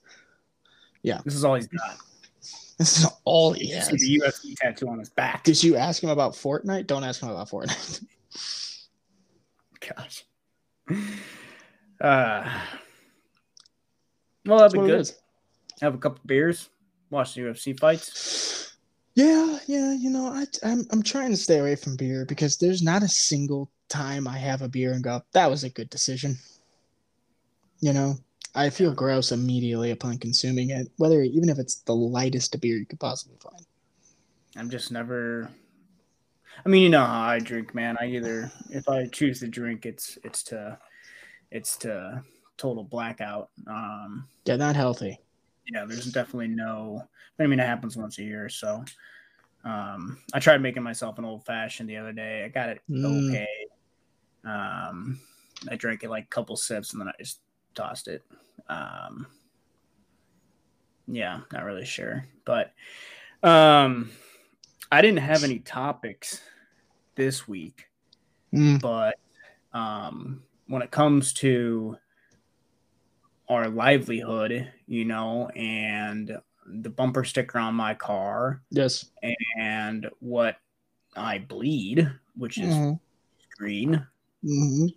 [1.03, 1.21] Yeah.
[1.25, 1.97] This is all he's got.
[2.77, 3.87] This is all he has.
[3.87, 5.43] the UFC tattoo on his back.
[5.43, 6.87] Did you ask him about Fortnite?
[6.87, 8.03] Don't ask him about Fortnite.
[9.79, 10.25] Gosh.
[12.01, 12.59] Uh,
[14.45, 15.09] well, that'd be good.
[15.81, 16.69] Have a couple beers,
[17.09, 18.74] watch the UFC fights.
[19.15, 22.83] Yeah, yeah, you know, I, I'm I'm trying to stay away from beer because there's
[22.83, 26.37] not a single time I have a beer and go, that was a good decision.
[27.79, 28.15] You know,
[28.53, 32.85] I feel gross immediately upon consuming it, whether even if it's the lightest beer you
[32.85, 33.65] could possibly find.
[34.57, 35.49] I'm just never.
[36.65, 37.97] I mean, you know how I drink, man.
[37.99, 40.77] I either if I choose to drink, it's it's to
[41.51, 42.21] it's to
[42.57, 43.49] total blackout.
[43.67, 45.19] Um, Yeah, not healthy.
[45.71, 47.03] Yeah, there's definitely no.
[47.39, 48.83] I mean, it happens once a year, so.
[49.63, 52.43] Um, I tried making myself an old fashioned the other day.
[52.45, 53.29] I got it Mm.
[53.29, 53.47] okay.
[54.45, 55.19] Um,
[55.71, 57.39] I drank it like a couple sips and then I just
[57.73, 58.23] tossed it.
[58.69, 59.25] Um,
[61.07, 62.73] yeah, not really sure, but
[63.41, 64.11] um,
[64.91, 66.41] I didn't have any topics
[67.15, 67.87] this week,
[68.53, 69.15] Mm, but
[69.73, 71.97] um, when it comes to
[73.49, 76.37] our livelihood, you know, and
[76.67, 79.05] the bumper sticker on my car yes.
[79.57, 80.57] and what
[81.15, 82.99] I bleed, which is Mhm,
[83.57, 84.05] green,
[84.43, 84.89] mhm.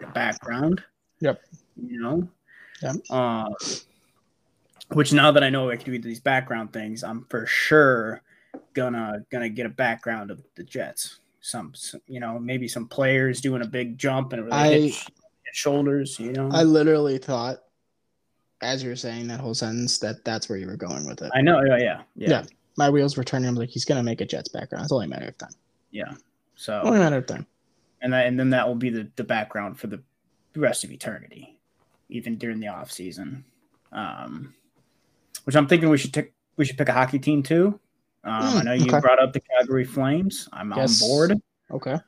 [0.00, 0.82] the background.
[1.20, 1.42] Yep.
[1.76, 2.28] You know.
[2.82, 2.96] Yep.
[3.10, 3.48] Uh,
[4.92, 8.22] which now that I know I can do these background things, I'm for sure
[8.74, 11.20] gonna gonna get a background of the Jets.
[11.40, 14.94] Some, some you know, maybe some players doing a big jump and really I- hit,
[14.94, 16.18] hit shoulders.
[16.18, 16.48] You know.
[16.50, 17.58] I literally thought,
[18.62, 21.30] as you were saying that whole sentence, that that's where you were going with it.
[21.34, 21.60] I know.
[21.62, 21.76] Yeah.
[21.78, 22.02] Yeah.
[22.16, 22.30] Yeah.
[22.30, 22.42] Yeah.
[22.76, 23.48] My wheels were turning.
[23.48, 24.84] I'm like, he's gonna make a Jets background.
[24.84, 25.52] It's only a matter of time.
[25.90, 26.12] yeah.
[26.54, 27.46] So Only a matter of time.
[28.02, 30.02] and that, and then that will be the, the background for the
[30.54, 31.58] rest of eternity,
[32.08, 33.44] even during the off season.
[33.90, 34.54] Um,
[35.44, 37.78] which I'm thinking we should take we should pick a hockey team too.
[38.24, 39.00] Um, I Mm, know you okay.
[39.00, 40.48] brought up the Calgary Flames.
[40.52, 41.02] I'm Yes.
[41.02, 41.40] on board.
[41.70, 41.98] Okay.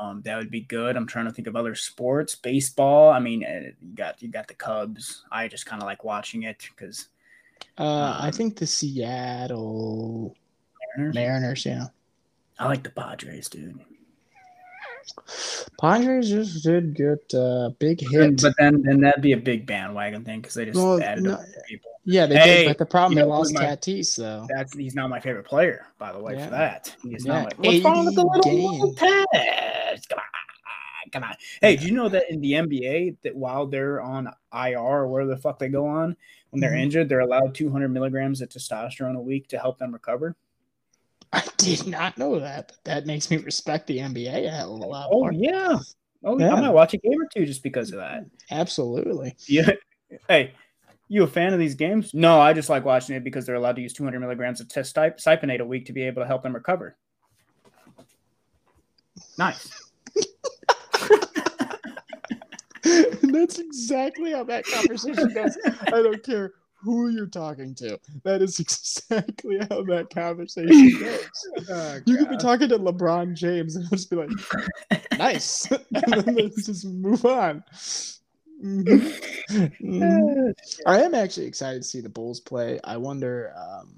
[0.00, 0.96] Um, that would be good.
[0.96, 2.34] I'm trying to think of other sports.
[2.34, 3.10] Baseball.
[3.12, 5.24] I mean, eh, you got you got the Cubs.
[5.30, 7.08] I just kind of like watching it because
[7.78, 10.36] Uh, I Um, think the Seattle
[10.96, 11.14] Mariners?
[11.14, 11.66] Mariners.
[11.66, 11.88] Yeah.
[12.58, 13.80] I like the Padres, dude.
[15.80, 18.40] Padres just did get a big hit.
[18.42, 21.42] But then then that'd be a big bandwagon thing because they just Well, added no-
[21.68, 21.90] people.
[22.04, 22.68] yeah, they Hey, did.
[22.68, 24.46] But the problem, they know lost my- Tatis, though.
[24.54, 26.34] That's he's not my favorite player, by the way.
[26.34, 26.44] Yeah.
[26.46, 27.58] For that, he's Yeah, not.
[27.58, 29.00] My, what's wrong with the 80 little games.
[29.00, 30.06] Lopez?
[30.08, 31.34] Come on, come on.
[31.60, 35.26] Hey, do you know that in the NBA that while they're on IR or where
[35.26, 36.16] the fuck they go on
[36.50, 36.82] when they're Mhm.
[36.82, 40.36] injured, they're allowed 200 milligrams of testosterone a week to help them recover.
[41.34, 42.68] I did not know that.
[42.68, 45.32] But that makes me respect the NBA a hell of a lot Oh more.
[45.32, 45.78] yeah.
[46.24, 46.54] Oh, Yeah.
[46.54, 48.24] I might watch a game or two just because of that.
[48.50, 49.36] Absolutely.
[49.48, 49.70] Yeah.
[50.28, 50.52] Hey,
[51.08, 52.12] you a fan of these games?
[52.14, 54.94] No, I just like watching it because they're allowed to use 200 milligrams of test
[54.94, 56.96] cypionate a week to be able to help them recover.
[59.36, 59.68] Nice.
[63.22, 65.56] That's exactly how that conversation goes.
[65.86, 66.52] I don't care
[66.84, 67.98] who you're talking to.
[68.24, 71.68] That is exactly how that conversation goes.
[71.70, 74.30] Oh, You could be talking to LeBron James and just be like,
[75.18, 75.70] nice.
[75.70, 75.82] and
[76.24, 77.64] then let's just move on.
[80.86, 82.78] I am actually excited to see the Bulls play.
[82.84, 83.94] I wonder um,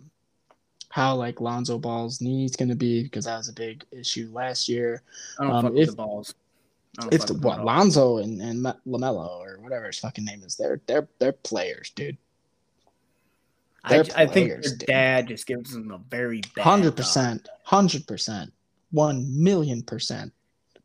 [0.91, 4.68] how like Lonzo Ball's knee's going to be because that was a big issue last
[4.68, 5.03] year.
[5.39, 6.34] I don't um, fuck if- with the balls.
[7.12, 7.62] If the what.
[7.62, 12.16] Lonzo and and LaMelo or whatever his fucking name is, they're they're they're players, dude.
[13.87, 18.53] I, I think their dad just gives them a very hundred percent, hundred percent,
[18.91, 20.32] one million percent.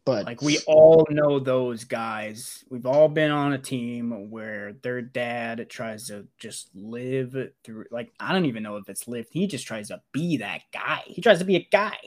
[0.06, 2.64] But Like we all know those guys.
[2.70, 7.86] We've all been on a team where their dad tries to just live through.
[7.92, 9.30] Like I don't even know if it's lived.
[9.32, 11.02] He just tries to be that guy.
[11.06, 11.98] He tries to be a guy.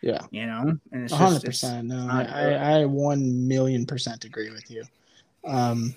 [0.00, 1.88] yeah, You know, and it's hundred percent.
[1.88, 2.24] No, I.
[2.24, 4.84] I I one million percent agree with you.
[5.44, 5.94] Um,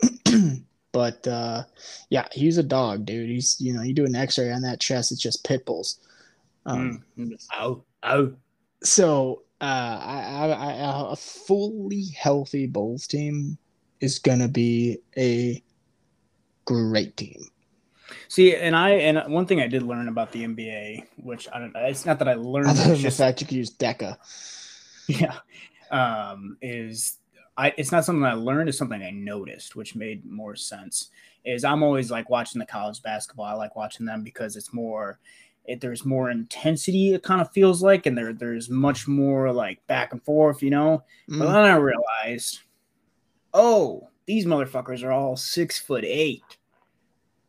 [0.92, 1.64] but uh,
[2.08, 3.28] yeah, he's a dog, dude.
[3.28, 5.98] He's you know you do an X-ray on that chest, it's just pit bulls.
[6.66, 8.32] Um, mm, oh oh
[8.82, 13.58] So uh, I, I, I, a fully healthy Bulls team
[14.00, 15.62] is gonna be a
[16.64, 17.44] great team.
[18.28, 21.72] See, and I and one thing I did learn about the NBA, which I don't.
[21.76, 22.68] It's not that I learned.
[22.68, 24.16] Other than the just fact you can use Deca.
[25.10, 25.38] yeah
[25.90, 27.18] um is
[27.60, 31.10] i it's not something i learned it's something i noticed which made more sense
[31.44, 35.18] is i'm always like watching the college basketball i like watching them because it's more
[35.66, 39.86] it, there's more intensity it kind of feels like and there there's much more like
[39.86, 42.60] back and forth you know but Mm, then i realized
[43.52, 46.42] oh these motherfuckers are all six foot eight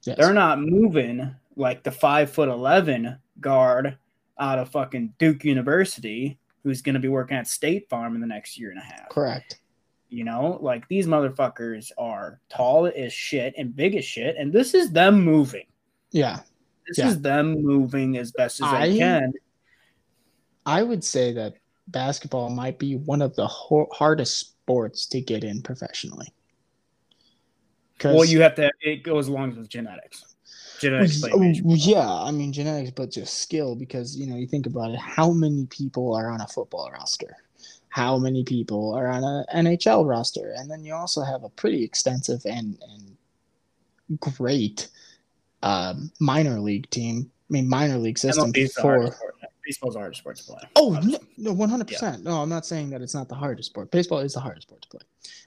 [0.03, 0.17] yes.
[0.17, 3.97] they're not moving like the five foot eleven guard
[4.39, 8.27] out of fucking Duke University who's going to be working at State Farm in the
[8.27, 9.09] next year and a half.
[9.09, 9.60] correct.
[10.11, 14.73] You know, like these motherfuckers are tall as shit and big as shit, and this
[14.73, 15.65] is them moving.
[16.11, 16.41] Yeah,
[16.87, 17.07] This Yeah.
[17.07, 19.33] is them moving as best as I- they can.
[20.65, 21.55] I would say that
[21.87, 26.27] basketball might be one of the ho- hardest sports to get in professionally.
[28.03, 28.69] Well, you have to.
[28.81, 30.25] It goes along with genetics.
[30.79, 31.75] Genetics play a major role.
[31.77, 34.99] yeah, I mean genetics, but just skill because you know you think about it.
[34.99, 37.37] How many people are on a football roster?
[37.91, 40.53] How many people are on a NHL roster?
[40.57, 42.77] And then you also have a pretty extensive and
[44.09, 44.87] and great
[45.63, 47.29] um, minor league team.
[47.49, 49.15] I mean minor league system for.
[49.63, 50.57] Baseball's the hardest sport to play.
[50.75, 52.23] Oh no, no, one hundred percent.
[52.23, 53.91] No, I'm not saying that it's not the hardest sport.
[53.91, 55.01] Baseball is the hardest sport to play.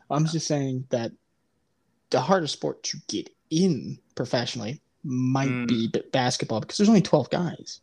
[0.08, 1.10] I'm just saying that
[2.10, 5.66] the hardest sport to get in professionally might Mm.
[5.68, 7.80] be basketball because there's only twelve guys.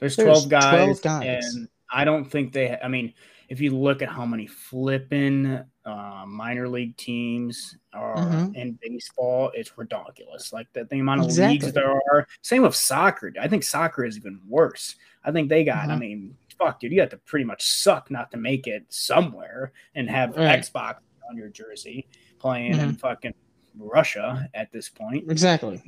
[0.00, 1.54] There's There's 12 guys, 12 guys.
[1.54, 2.76] and I don't think they.
[2.82, 3.14] I mean,
[3.48, 8.54] if you look at how many flipping uh, minor league teams are Mhm.
[8.54, 10.52] in baseball, it's ridiculous.
[10.52, 11.54] Like the, the amount of Exactly.
[11.58, 12.26] leagues there are.
[12.42, 13.32] Same with soccer.
[13.40, 14.96] I think soccer is even worse.
[15.24, 15.88] I think they got.
[15.88, 15.98] I Mhm.
[16.00, 20.10] mean, fuck, dude, you have to pretty much suck not to make it somewhere and
[20.10, 20.60] have Right.
[20.60, 20.96] Xbox
[21.30, 22.06] on your jersey
[22.38, 22.80] playing Mm-hmm.
[22.90, 23.34] in fucking
[23.78, 25.30] Russia at this point.
[25.30, 25.80] Exactly.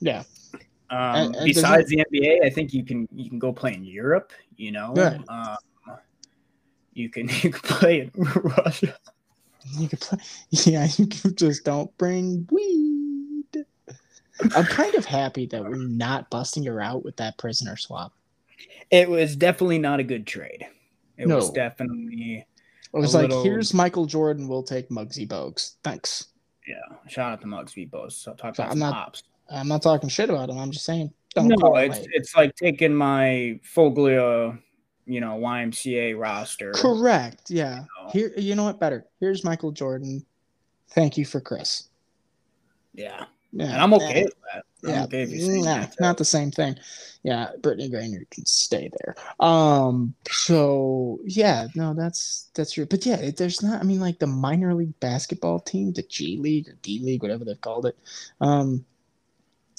[0.00, 0.24] Yeah.
[0.90, 3.84] Um, And- and besides the NBA, I think you can you can go play in
[3.84, 4.32] Europe.
[4.56, 5.20] You know, Right.
[5.28, 5.56] um,
[6.94, 8.96] you can you can play in Russia.
[9.78, 10.18] You can play.
[10.50, 13.64] Yeah, you can just don't bring weed.
[14.56, 18.12] I'm kind of happy that we're not busting her out with that prisoner swap.
[18.90, 20.66] It was definitely not a good trade.
[21.16, 21.54] It was No.
[21.54, 22.44] definitely
[22.92, 24.48] It was like, little- here's Michael Jordan.
[24.48, 25.76] We'll take Muggsy Bogues.
[25.84, 26.26] Thanks.
[26.66, 26.74] yeah.
[27.08, 28.12] Shout out to Mugs Beatbos.
[28.12, 29.22] So talk about I'm some not-.
[29.50, 30.58] I'm not talking shit about him.
[30.58, 31.12] I'm just saying.
[31.34, 34.58] Don't No, it's it's like taking my Foglia,
[35.06, 36.72] you know, YMCA roster.
[36.72, 37.50] Correct.
[37.50, 37.84] Yeah.
[38.02, 38.10] know.
[38.10, 38.80] Here, you know what?
[38.80, 39.06] Better.
[39.20, 40.24] Here's Michael Jordan.
[40.90, 41.88] Thank you for Chris.
[42.94, 44.24] Yeah, Yeah, and I'm okay Yeah.
[44.24, 44.64] with that.
[44.84, 46.00] I'm Yeah, okay you nah, that.
[46.00, 46.76] not the same thing.
[47.24, 49.16] Yeah, Brittney Griner can stay there.
[49.40, 52.86] Um, so yeah, no, that's that's true.
[52.86, 53.80] But yeah, it, there's not.
[53.80, 57.44] I mean, like the minor league basketball team, the G League or D League, whatever
[57.44, 57.96] they've called it.
[58.40, 58.84] Um,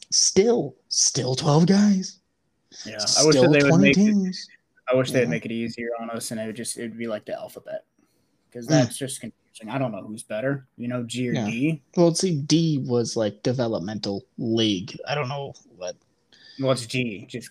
[0.09, 2.19] still, still twelve guys.
[2.85, 4.47] Yeah, I wish still that they would make teams.
[4.91, 7.25] I wish they'd make it easier on us, and it would just it'd be like
[7.25, 7.85] the alphabet,
[8.49, 8.69] because Mm.
[8.71, 9.69] that's just confusing.
[9.69, 11.45] I don't know who's better, you know, G or Yeah.
[11.45, 11.81] D.
[11.95, 14.97] Well, see, D was like developmental league.
[15.07, 15.95] I don't know what.
[16.59, 17.25] What's G?
[17.29, 17.49] Just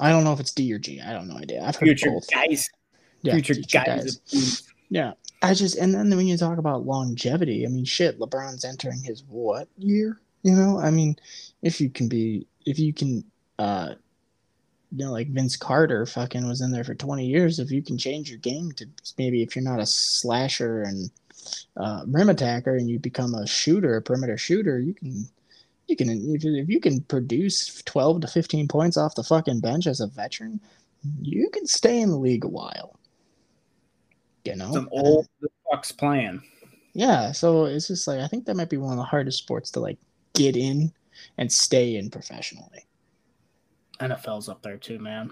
[0.00, 1.00] I don't know if it's D or G.
[1.00, 1.62] I don't know idea.
[1.62, 2.28] I've heard future both.
[2.30, 2.68] guys,
[3.22, 4.62] Yeah, future, guys.
[4.90, 5.12] Yeah.
[5.42, 9.24] I just and then when you talk about longevity, I mean shit, LeBron's entering his
[9.28, 10.20] what year?
[10.42, 11.16] You know, I mean,
[11.62, 13.24] if you can be if you can
[13.58, 13.94] uh
[14.98, 17.60] you know, like Vince Carter fucking was in there for 20 years.
[17.60, 18.86] If you can change your game to
[19.16, 21.08] maybe if you're not a slasher and
[21.76, 25.28] uh, rim attacker and you become a shooter, a perimeter shooter, you can
[25.86, 29.86] you can if, if you can produce 12 to 15 points off the fucking bench
[29.86, 30.60] as a veteran,
[31.22, 32.98] you can stay in the league a while.
[34.44, 35.28] You know, Some old
[35.70, 36.42] fuck's playing.
[36.92, 37.30] yeah.
[37.30, 39.80] So it's just like I think that might be one of the hardest sports to
[39.80, 39.98] like
[40.34, 40.92] get in
[41.36, 42.87] and stay in professionally.
[44.00, 45.30] NFL's up there too, man.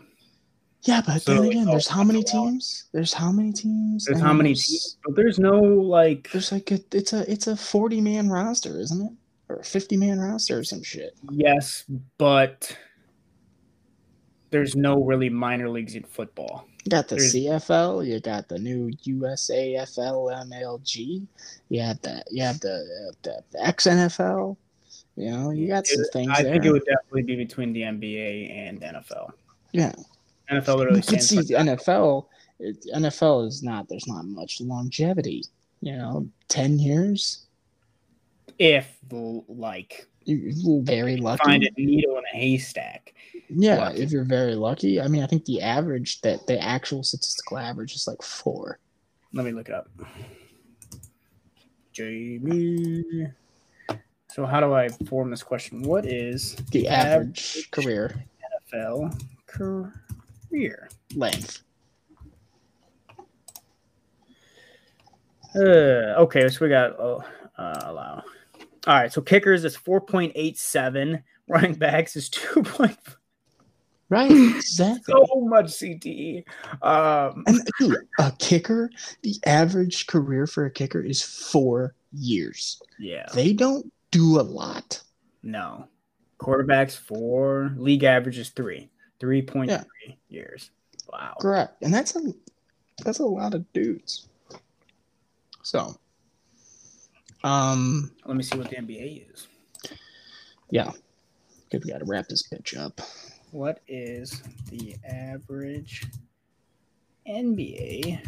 [0.83, 2.47] Yeah, but So, then again, oh, there's how many that's a lot.
[2.51, 2.85] teams?
[2.93, 4.05] There's how many teams?
[4.05, 7.47] There's how many there's- teams, but there's no like There's like a, it's a it's
[7.47, 9.13] a 40 man roster, isn't it?
[9.49, 11.15] Or a 50 man roster or some shit.
[11.31, 11.85] yes,
[12.19, 12.77] but
[14.51, 16.67] there's no really minor leagues in football.
[16.85, 21.27] You got the There's- CFL, you got the new USAFL MLG,
[21.69, 24.57] you have the you have the the, the XNFL.
[25.17, 26.53] You know, you got some It- things I there.
[26.53, 29.31] think it would definitely be between the NBA and NFL.
[29.73, 29.93] Yeah.
[30.51, 32.27] NFL literally you could see the NFL.
[32.61, 33.89] It, NFL is not.
[33.89, 35.43] There's not much longevity.
[35.81, 37.47] You know, ten years.
[38.59, 38.97] if
[39.49, 41.45] like You're very lucky.
[41.45, 43.13] find a needle in a haystack.
[43.51, 44.03] Yeah, lucky.
[44.03, 45.01] if you're very lucky.
[45.01, 48.79] I mean, I think the average that the actual statistical average is like four.
[49.35, 49.89] Let me look it up.
[51.93, 53.05] Jamie.
[54.37, 55.81] So how do I form this question?
[55.81, 58.23] What is The average career
[58.71, 60.91] NFL career?
[61.15, 61.63] length.
[65.55, 67.25] Uh, okay, so we got oh,
[67.57, 68.23] uh, allow.
[68.87, 71.25] All right, so kickers is four point eight seven.
[71.49, 72.99] Running backs is two point
[74.11, 75.15] Right, exactly.
[75.15, 76.45] so much CTE.
[76.83, 78.91] Um, And dude, a kicker,
[79.23, 82.79] the average career for a kicker is four years.
[82.99, 85.03] yeah, They don't do a lot.
[85.43, 85.89] no.
[86.39, 87.73] Quarterbacks four.
[87.79, 88.91] League average is three.
[89.19, 89.85] Three point Yeah.
[89.85, 90.71] three years.
[91.11, 91.35] Wow.
[91.41, 91.83] Correct.
[91.83, 92.21] And that's a
[93.03, 94.29] that's a lot of dudes.
[95.63, 95.97] So
[97.43, 99.49] um Let me see what the NBA is.
[100.71, 100.91] yeah.
[101.71, 103.01] Good we gotta wrap this bitch up.
[103.51, 106.05] What is the average
[107.27, 108.21] NBA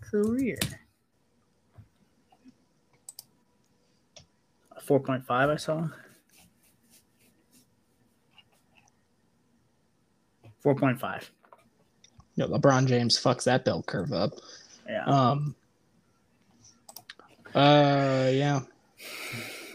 [0.00, 0.58] career?
[4.86, 5.88] 4.5 I saw.
[10.64, 11.30] 4.5.
[12.34, 14.32] You know, LeBron James fucks that bell curve up.
[14.88, 15.04] Yeah.
[15.04, 15.54] Um
[17.54, 18.60] uh yeah.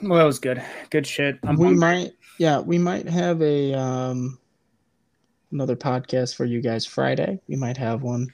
[0.04, 0.62] well, that was good.
[0.90, 1.40] Good shit.
[1.44, 1.80] I'm we hungry.
[1.80, 4.38] might yeah, we might have a um
[5.52, 7.40] another podcast for you guys Friday.
[7.48, 8.28] We might have one.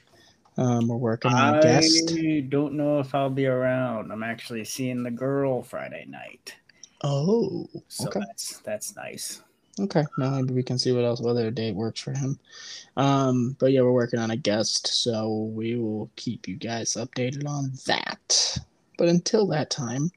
[0.56, 2.12] Um we're working on a guest.
[2.12, 4.10] I don't know if I'll be around.
[4.10, 6.54] I'm actually seeing the girl Friday night.
[7.04, 8.20] Oh, So Okay.
[8.20, 9.42] that's that's nice.
[9.80, 10.04] okay.
[10.16, 12.38] Now maybe we can see what else, whether other date works for him.
[12.96, 17.46] Um, but yeah, we're working on a guest, so we will keep you guys updated
[17.46, 18.58] on that.
[18.96, 20.10] But until that time,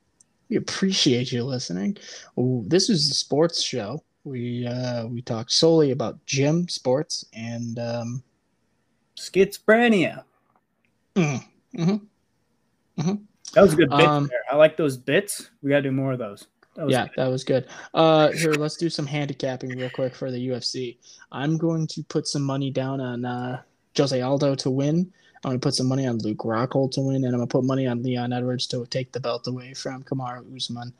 [0.49, 1.97] we appreciate you listening.
[2.37, 4.03] Oh, This is the sports show.
[4.23, 8.23] We uh, we talk solely about gym sports and um,
[9.17, 10.23] Schizophrenia.
[11.15, 11.43] mm,
[11.75, 12.01] mhm.
[13.53, 14.43] That was a good bit Um, there.
[14.51, 15.49] I like those bits.
[15.61, 16.47] We gotta do more of those.
[16.81, 17.13] That yeah, good.
[17.17, 17.67] that was good.
[17.93, 20.97] Uh, here, let's do some handicapping real quick for the UFC.
[21.31, 23.61] I'm going to put some money down on uh,
[23.95, 25.11] Jose Aldo to win.
[25.43, 27.51] I'm going to put some money on Luke Rockhold to win, and I'm going to
[27.51, 30.91] put money on Leon Edwards to take the belt away from Kamaru Usman,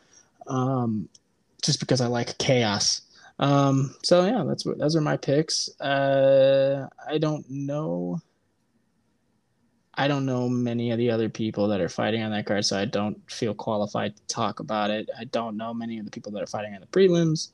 [0.47, 1.09] um,
[1.63, 3.01] just because I like chaos.
[3.39, 5.69] Um, so yeah, that's what those are my picks.
[5.81, 8.21] Uh, I don't know.
[9.95, 12.77] I don't know many of the other people that are fighting on that card, so
[12.77, 15.09] I don't feel qualified to talk about it.
[15.19, 17.49] I don't know many of the people that are fighting on the prelims.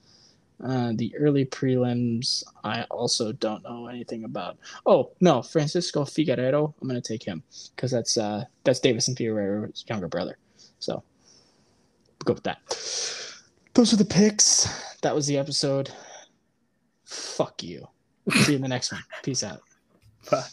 [0.64, 4.58] Uh, the early prelims, I also don't know anything about.
[4.86, 6.74] Oh no, Francisco Figueiredo.
[6.82, 7.44] I'm gonna take him
[7.76, 10.38] because that's uh, that's Deiveson Figueiredo's younger brother.
[10.80, 11.04] So
[12.24, 12.60] go with that.
[13.74, 14.98] Those are the picks.
[15.02, 15.92] That was the episode.
[17.06, 17.88] Fuck you.
[18.32, 19.04] See you in the next one.
[19.24, 19.62] Peace out.
[20.30, 20.44] Bye.